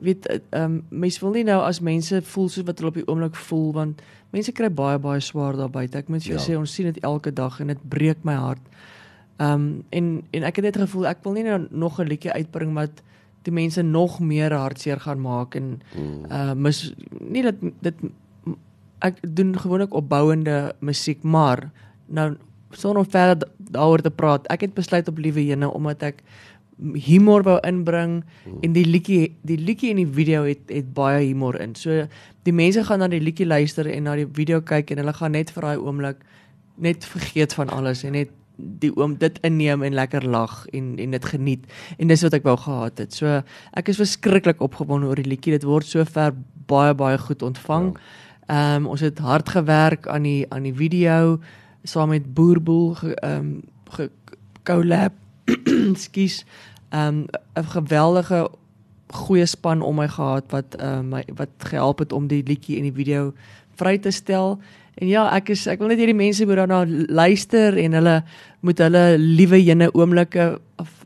weet 0.00 0.26
ehm 0.30 0.62
um, 0.62 0.78
mense 0.88 1.20
wil 1.20 1.34
nie 1.36 1.44
nou 1.44 1.60
as 1.62 1.80
mense 1.80 2.22
voel 2.32 2.48
soos 2.48 2.66
wat 2.66 2.80
hulle 2.80 2.92
op 2.92 2.98
die 3.00 3.06
oomblik 3.06 3.36
voel 3.48 3.72
want 3.76 4.02
mense 4.34 4.52
kry 4.52 4.70
baie 4.70 4.98
baie 4.98 5.20
swaar 5.20 5.56
daar 5.56 5.70
buite 5.70 5.98
ek 5.98 6.08
moet 6.08 6.24
vir 6.24 6.34
jou 6.34 6.40
ja. 6.40 6.46
sê 6.46 6.58
ons 6.58 6.74
sien 6.74 6.88
dit 6.90 7.02
elke 7.04 7.32
dag 7.32 7.60
en 7.60 7.74
dit 7.74 7.84
breek 7.96 8.24
my 8.24 8.34
hart 8.34 8.64
ehm 9.38 9.52
um, 9.52 9.68
en 9.90 10.10
en 10.32 10.48
ek 10.48 10.60
het 10.60 10.70
net 10.70 10.82
gevoel 10.84 11.10
ek 11.12 11.24
wil 11.24 11.38
nie 11.38 11.46
nou 11.46 11.60
nog 11.70 12.00
'n 12.00 12.08
liedjie 12.08 12.32
uitbring 12.32 12.74
wat 12.74 13.02
die 13.42 13.52
mense 13.52 13.82
nog 13.82 14.18
meer 14.20 14.52
hartseer 14.52 15.00
gaan 15.00 15.20
maak 15.20 15.54
en 15.54 15.80
hmm. 15.94 16.24
uh 16.30 16.54
mis 16.54 16.92
nie 17.20 17.42
dat 17.42 17.60
dit 17.80 18.04
ek 19.00 19.20
doen 19.24 19.54
gewoonlik 19.58 19.94
opbouende 19.96 20.74
musiek 20.84 21.22
maar 21.22 21.70
nou 22.06 22.34
sonder 22.70 23.02
om 23.02 23.10
verder 23.10 23.48
daaroor 23.58 24.02
te 24.02 24.10
praat. 24.10 24.46
Ek 24.52 24.60
het 24.60 24.74
besluit 24.74 25.08
op 25.08 25.18
liewe 25.18 25.42
jene 25.44 25.70
omdat 25.72 26.02
ek 26.02 26.22
humor 26.80 27.42
wou 27.44 27.58
inbring 27.66 28.20
en 28.64 28.72
die 28.72 28.86
liedjie 28.86 29.34
die 29.44 29.58
liedjie 29.60 29.90
en 29.92 30.00
die 30.00 30.08
video 30.08 30.44
het 30.48 30.70
het 30.72 30.92
baie 30.96 31.24
humor 31.26 31.58
in. 31.60 31.74
So 31.76 32.06
die 32.48 32.54
mense 32.56 32.84
gaan 32.84 33.02
na 33.04 33.08
die 33.12 33.20
liedjie 33.20 33.48
luister 33.48 33.88
en 33.90 34.08
na 34.08 34.16
die 34.16 34.28
video 34.28 34.62
kyk 34.64 34.92
en 34.92 35.02
hulle 35.02 35.16
gaan 35.16 35.36
net 35.36 35.52
vir 35.54 35.66
daai 35.66 35.80
oomblik 35.82 36.22
net 36.80 37.04
vergeet 37.04 37.54
van 37.58 37.72
alles 37.74 38.04
en 38.08 38.16
net 38.16 38.32
die 38.80 38.90
oom 38.96 39.16
dit 39.18 39.38
inneem 39.46 39.82
en 39.82 39.94
lekker 39.94 40.24
lag 40.28 40.66
en 40.66 40.98
en 40.98 41.10
dit 41.10 41.24
geniet 41.24 41.64
en 41.98 42.08
dis 42.08 42.22
wat 42.22 42.36
ek 42.38 42.46
wou 42.46 42.56
gehad 42.56 42.98
het. 42.98 43.14
So 43.14 43.40
ek 43.72 43.88
is 43.88 44.00
verskriklik 44.00 44.60
opgewonde 44.60 45.06
oor 45.06 45.20
die 45.20 45.28
liedjie. 45.28 45.56
Dit 45.58 45.68
word 45.68 45.86
sover 45.86 46.34
baie 46.70 46.94
baie 46.94 47.18
goed 47.18 47.42
ontvang. 47.42 47.94
Ehm 48.50 48.84
um, 48.84 48.86
ons 48.94 49.00
het 49.00 49.18
hard 49.18 49.48
gewerk 49.48 50.08
aan 50.08 50.22
die 50.22 50.46
aan 50.50 50.62
die 50.66 50.74
video 50.74 51.38
saam 51.82 52.08
met 52.08 52.34
Boerboel 52.34 52.96
ehm 53.02 53.36
um, 53.36 53.62
ge 53.90 54.10
collab. 54.64 55.12
Skus. 56.06 56.44
Ehm 56.90 57.06
um, 57.06 57.26
'n 57.54 57.64
geweldige 57.64 58.48
goeie 59.10 59.46
span 59.46 59.82
om 59.82 59.96
my 59.96 60.08
gehad 60.08 60.50
wat 60.50 60.74
ehm 60.74 61.12
uh, 61.12 61.16
my 61.16 61.24
wat 61.34 61.50
gehelp 61.58 61.98
het 61.98 62.12
om 62.12 62.26
die 62.26 62.42
liedjie 62.42 62.76
en 62.76 62.82
die 62.82 62.98
video 62.98 63.32
vry 63.76 63.98
te 63.98 64.10
stel. 64.10 64.58
En 65.00 65.08
ja, 65.08 65.24
ek 65.32 65.54
is 65.54 65.64
ek 65.70 65.80
wil 65.80 65.88
net 65.92 66.00
hierdie 66.02 66.16
mense 66.16 66.44
moet 66.44 66.60
daarna 66.60 66.84
luister 67.08 67.76
en 67.80 67.96
hulle 67.96 68.16
moet 68.66 68.80
hulle 68.84 69.04
liewe 69.18 69.60
jene 69.62 69.88
oomblikke 69.96 70.58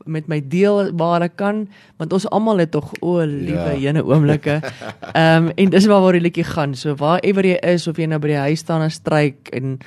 met 0.05 0.27
my 0.29 0.37
deel 0.51 0.91
waar 0.99 1.23
ek 1.25 1.37
kan 1.39 1.63
want 1.97 2.13
ons 2.13 2.27
almal 2.35 2.59
het 2.61 2.73
tog 2.75 2.91
o 3.01 3.17
liewe 3.23 3.71
ja. 3.73 3.77
jene 3.87 4.03
oomblikke. 4.05 4.59
Ehm 5.15 5.47
um, 5.47 5.53
en 5.55 5.71
dis 5.73 5.87
waar 5.89 6.03
waar 6.03 6.19
die 6.19 6.25
liedjie 6.25 6.47
gaan. 6.47 6.75
So 6.75 6.95
waar 6.99 7.23
ewer 7.23 7.47
jy 7.47 7.55
is 7.73 7.87
of 7.87 7.97
jy 7.97 8.09
nou 8.11 8.19
by 8.19 8.33
die 8.33 8.43
huis 8.49 8.65
staan 8.65 8.83
en 8.85 8.91
stryk 8.91 9.49
en 9.55 9.79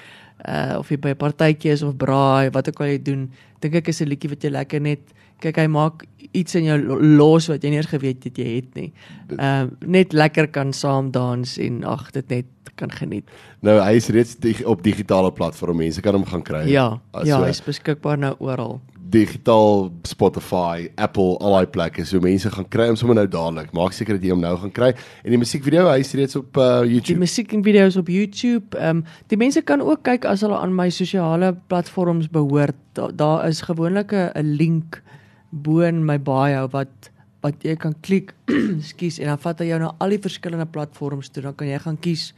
uh 0.48 0.78
of 0.78 0.88
jy 0.90 0.98
by 1.02 1.12
'n 1.12 1.20
partytjie 1.20 1.72
is 1.76 1.82
of 1.82 1.96
braai, 1.96 2.50
wat 2.54 2.68
ook 2.68 2.80
al 2.80 2.94
jy 2.94 3.02
doen, 3.02 3.28
dink 3.60 3.74
ek 3.74 3.88
is 3.88 4.00
'n 4.02 4.08
liedjie 4.08 4.30
wat 4.30 4.42
jy 4.42 4.50
lekker 4.50 4.80
net 4.80 5.04
kyk 5.40 5.56
hy 5.56 5.66
maak 5.66 6.04
iets 6.36 6.54
in 6.58 6.68
jou 6.68 6.78
los 7.18 7.48
wat 7.48 7.64
jy 7.64 7.72
nie 7.72 7.80
eens 7.80 7.90
geweet 7.90 8.26
het 8.28 8.38
jy 8.38 8.58
het 8.58 8.70
nie. 8.78 8.90
Ehm 9.38 9.72
uh, 9.72 9.88
net 9.88 10.12
lekker 10.12 10.50
kan 10.52 10.72
saam 10.72 11.10
dans 11.14 11.58
en 11.58 11.82
ag 11.84 12.10
dit 12.12 12.28
net 12.28 12.46
kan 12.78 12.92
geniet. 12.92 13.30
Nou 13.64 13.78
hy 13.82 13.96
is 13.98 14.10
reeds 14.14 14.36
dig 14.42 14.62
op 14.68 14.84
digitale 14.84 15.32
platforms. 15.34 15.78
Mense 15.78 16.04
kan 16.04 16.14
hom 16.14 16.26
gaan 16.28 16.44
kry. 16.46 16.62
Ja, 16.70 16.90
so, 17.12 17.26
ja, 17.26 17.40
hy's 17.46 17.62
beskikbaar 17.64 18.20
nou 18.20 18.34
oral. 18.44 18.78
Digitaal 19.08 19.88
Spotify, 20.04 20.90
Apple, 21.00 21.38
al 21.40 21.54
daai 21.56 21.70
plekke. 21.72 22.04
So 22.04 22.20
mense 22.20 22.50
gaan 22.52 22.68
kry 22.68 22.90
hom 22.90 22.98
sommer 23.00 23.16
nou 23.16 23.26
dadelik. 23.30 23.72
Maak 23.76 23.96
seker 23.96 24.18
dat 24.18 24.26
jy 24.26 24.34
hom 24.34 24.44
nou 24.44 24.52
gaan 24.60 24.74
kry. 24.76 24.92
En 25.24 25.32
die 25.32 25.40
musiekvideo, 25.40 25.88
hy's 25.94 26.12
reeds 26.18 26.36
op 26.38 26.60
uh, 26.60 26.82
YouTube. 26.84 27.14
Die 27.14 27.24
musiekvideo's 27.24 27.98
op 28.00 28.12
YouTube. 28.12 28.76
Ehm 28.76 29.00
um, 29.00 29.04
die 29.32 29.40
mense 29.40 29.64
kan 29.64 29.82
ook 29.84 30.04
kyk 30.06 30.28
as 30.28 30.44
hulle 30.46 30.60
aan 30.60 30.76
my 30.76 30.90
sosiale 30.94 31.54
platforms 31.72 32.30
behoort. 32.30 32.78
Daar 32.98 33.14
da 33.16 33.32
is 33.48 33.64
gewoonlik 33.66 34.12
'n 34.12 34.56
link 34.60 35.02
bo 35.50 35.80
in 35.86 36.04
my 36.04 36.18
bio 36.18 36.68
wat 36.72 37.10
wat 37.40 37.62
jy 37.62 37.76
kan 37.78 37.94
klik, 38.02 38.32
skus 38.90 39.20
en 39.22 39.30
dan 39.30 39.38
vat 39.38 39.60
hy 39.62 39.68
jou 39.70 39.78
na 39.78 39.92
al 40.02 40.10
die 40.10 40.22
verskillende 40.22 40.66
platforms 40.66 41.30
toe. 41.30 41.44
Dan 41.44 41.54
kan 41.54 41.68
jy 41.70 41.78
gaan 41.84 41.98
kies 42.02 42.32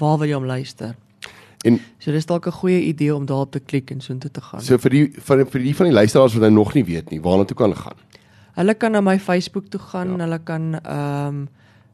waar 0.00 0.18
wil 0.20 0.28
jy 0.28 0.36
hom 0.36 0.48
luister. 0.48 0.92
En 1.64 1.78
so 2.02 2.12
dis 2.12 2.26
dalk 2.26 2.46
'n 2.46 2.58
goeie 2.60 2.80
idee 2.90 3.14
om 3.14 3.26
daarop 3.26 3.52
te 3.52 3.60
klik 3.60 3.90
en 3.90 4.00
so 4.00 4.12
intoe 4.12 4.30
te 4.30 4.40
gaan. 4.40 4.60
So 4.60 4.78
vir 4.78 4.90
die 4.90 5.06
vir, 5.16 5.46
vir 5.46 5.60
die 5.60 5.74
van 5.74 5.86
die 5.86 5.94
luisteraars 5.94 6.34
wat 6.34 6.42
nou 6.42 6.50
nog 6.50 6.74
nie 6.74 6.84
weet 6.84 7.10
nie, 7.10 7.20
waarna 7.20 7.44
toe 7.44 7.56
kan 7.56 7.70
hulle 7.70 7.82
gaan? 7.82 7.98
Hulle 8.54 8.74
kan 8.74 8.92
na 8.92 9.00
my 9.00 9.18
Facebook 9.18 9.68
toe 9.70 9.80
gaan, 9.80 10.08
ja. 10.08 10.24
hulle 10.24 10.38
kan 10.38 10.74
ehm 10.82 11.28
um, 11.28 11.48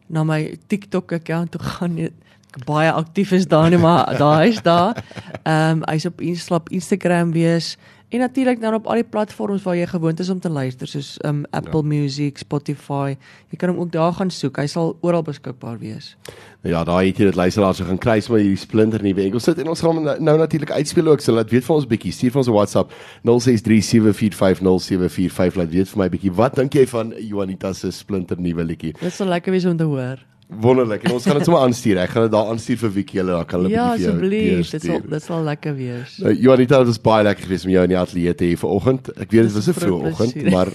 na 0.09 0.25
my 0.25 0.59
TikTok 0.67 1.13
account 1.13 1.51
toe 1.51 1.61
gaan. 1.61 1.99
Ek 1.99 2.65
baie 2.65 2.93
aktief 2.93 3.33
is 3.33 3.47
daar 3.47 3.69
nie, 3.71 3.79
maar 3.79 4.17
daar 4.19 4.47
is 4.47 4.63
daar. 4.63 5.05
Ehm 5.45 5.71
um, 5.71 5.83
hy's 5.87 6.07
op 6.51 6.71
Instagram 6.71 7.33
wees. 7.33 7.77
En 8.09 8.19
natuurlik 8.19 8.61
dan 8.61 8.75
op 8.75 8.87
al 8.87 8.95
die 8.95 9.05
platforms 9.05 9.63
waar 9.63 9.77
jy 9.77 9.87
gewoond 9.87 10.21
is 10.21 10.29
om 10.33 10.41
te 10.41 10.49
luister 10.49 10.89
soos 10.89 11.17
um 11.27 11.45
Apple 11.51 11.83
ja. 11.83 11.87
Music, 11.87 12.39
Spotify. 12.39 13.17
Jy 13.51 13.57
kan 13.61 13.69
hom 13.69 13.79
ook 13.85 13.93
daar 13.93 14.13
gaan 14.17 14.31
soek. 14.33 14.57
Hy 14.57 14.67
sal 14.67 14.97
oral 15.05 15.23
beskikbaar 15.23 15.79
wees. 15.79 16.17
Nou 16.65 16.73
ja, 16.73 16.85
daai 16.89 17.11
het 17.11 17.19
jy 17.21 17.25
dit 17.29 17.37
luisteraars 17.37 17.81
gaan 17.85 18.01
kry 18.01 18.21
sommer 18.25 18.41
hierdie 18.41 18.63
splinter 18.63 19.03
nuwe 19.05 19.21
Engels 19.27 19.45
sit 19.45 19.61
en 19.61 19.69
ons 19.69 19.81
gaan 19.85 20.01
nou, 20.03 20.17
nou 20.25 20.37
natuurlik 20.41 20.73
uitspeel 20.73 21.09
ook. 21.13 21.21
So 21.21 21.37
laat 21.37 21.53
weet 21.53 21.69
vir 21.69 21.77
ons 21.77 21.85
bietjie. 21.91 22.13
Stuur 22.17 22.33
vir 22.33 22.41
ons 22.41 22.49
'n 22.49 22.57
WhatsApp 22.57 22.89
0637450745 23.29 25.61
laat 25.61 25.73
weet 25.77 25.89
vir 25.93 26.01
my 26.01 26.09
bietjie. 26.09 26.33
Wat 26.33 26.57
dink 26.57 26.73
jy 26.73 26.87
van 26.87 27.13
Juanita 27.13 27.73
se 27.73 27.91
splinter 27.93 28.41
nuwe 28.41 28.65
liedjie? 28.65 28.95
Dit 29.01 29.13
sal 29.13 29.29
lekker 29.29 29.53
wees 29.53 29.67
om 29.67 29.77
te 29.77 29.85
hoor. 29.85 30.17
Wonderlik. 30.49 31.03
En 31.05 31.13
ons 31.13 31.25
gaan 31.29 31.37
dit 31.37 31.45
sommer 31.45 31.63
aanstuur. 31.67 31.99
Ek 32.01 32.13
gaan 32.15 32.25
dit 32.25 32.33
daar 32.33 32.49
aanstuur 32.49 32.79
vir 32.81 32.93
Wiekie 32.95 33.19
hulle, 33.21 33.35
dan 33.37 33.49
kan 33.49 33.61
hulle 33.61 33.73
ja, 33.73 33.89
vir 33.93 34.01
jou. 34.01 34.09
Ja, 34.09 34.15
asseblief. 34.15 34.71
Dit 34.73 34.87
sal 34.87 35.03
dit 35.13 35.25
sal 35.27 35.43
lekker 35.45 35.75
wees. 35.77 36.15
Nou, 36.25 36.33
Janita, 36.33 36.79
dit 36.81 36.89
was 36.89 37.01
baie 37.05 37.27
lekker 37.27 37.45
geweest 37.45 37.67
om 37.69 37.73
jou 37.75 37.83
in 37.85 37.93
die 37.93 37.99
ateljee 38.01 38.35
te 38.41 38.47
hê 38.49 38.59
vanoggend. 38.63 39.11
Ek 39.21 39.35
weet 39.35 39.49
dit 39.51 39.57
was 39.59 39.69
'n 39.69 39.77
vroeë 39.77 40.13
oggend, 40.13 40.39
maar 40.55 40.71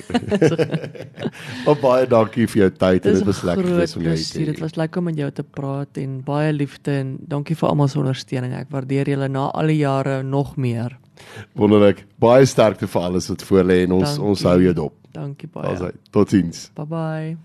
oh, 1.69 1.77
baie 1.87 2.05
dankie 2.11 2.45
vir 2.53 2.61
jou 2.61 2.71
tyd 2.85 3.07
en 3.09 3.17
dit 3.17 3.29
was 3.31 3.41
lekker 3.49 3.69
geweest 3.71 3.97
om 3.97 4.05
jou 4.05 4.17
te 4.17 4.39
hê. 4.39 4.45
Dit 4.51 4.61
was 4.61 4.77
lekker 4.77 5.01
om 5.01 5.09
met 5.09 5.17
jou 5.17 5.31
te 5.31 5.43
praat 5.43 5.97
en 5.97 6.19
baie 6.21 6.51
liefde 6.53 6.91
en 6.91 7.15
dankie 7.33 7.57
vir 7.57 7.69
almal 7.69 7.89
se 7.89 7.97
ondersteuning. 7.99 8.53
Ek 8.53 8.69
waardeer 8.69 9.09
julle 9.09 9.27
na 9.27 9.47
al 9.49 9.73
die 9.73 9.81
jare 9.81 10.21
nog 10.21 10.53
meer. 10.55 10.99
Wonderlik. 11.57 12.05
Baie 12.21 12.45
sterkte 12.45 12.87
vir 12.87 13.01
alles 13.01 13.31
wat 13.33 13.41
voor 13.41 13.65
lê 13.65 13.83
en 13.87 13.97
ons 13.97 14.05
dankie. 14.05 14.29
ons 14.29 14.45
hou 14.51 14.59
jou 14.61 14.73
dop. 14.73 14.93
Dankie 15.13 15.49
baie. 15.49 15.91
Totsiens. 16.11 16.69
Bye 16.77 16.85
bye. 16.85 17.43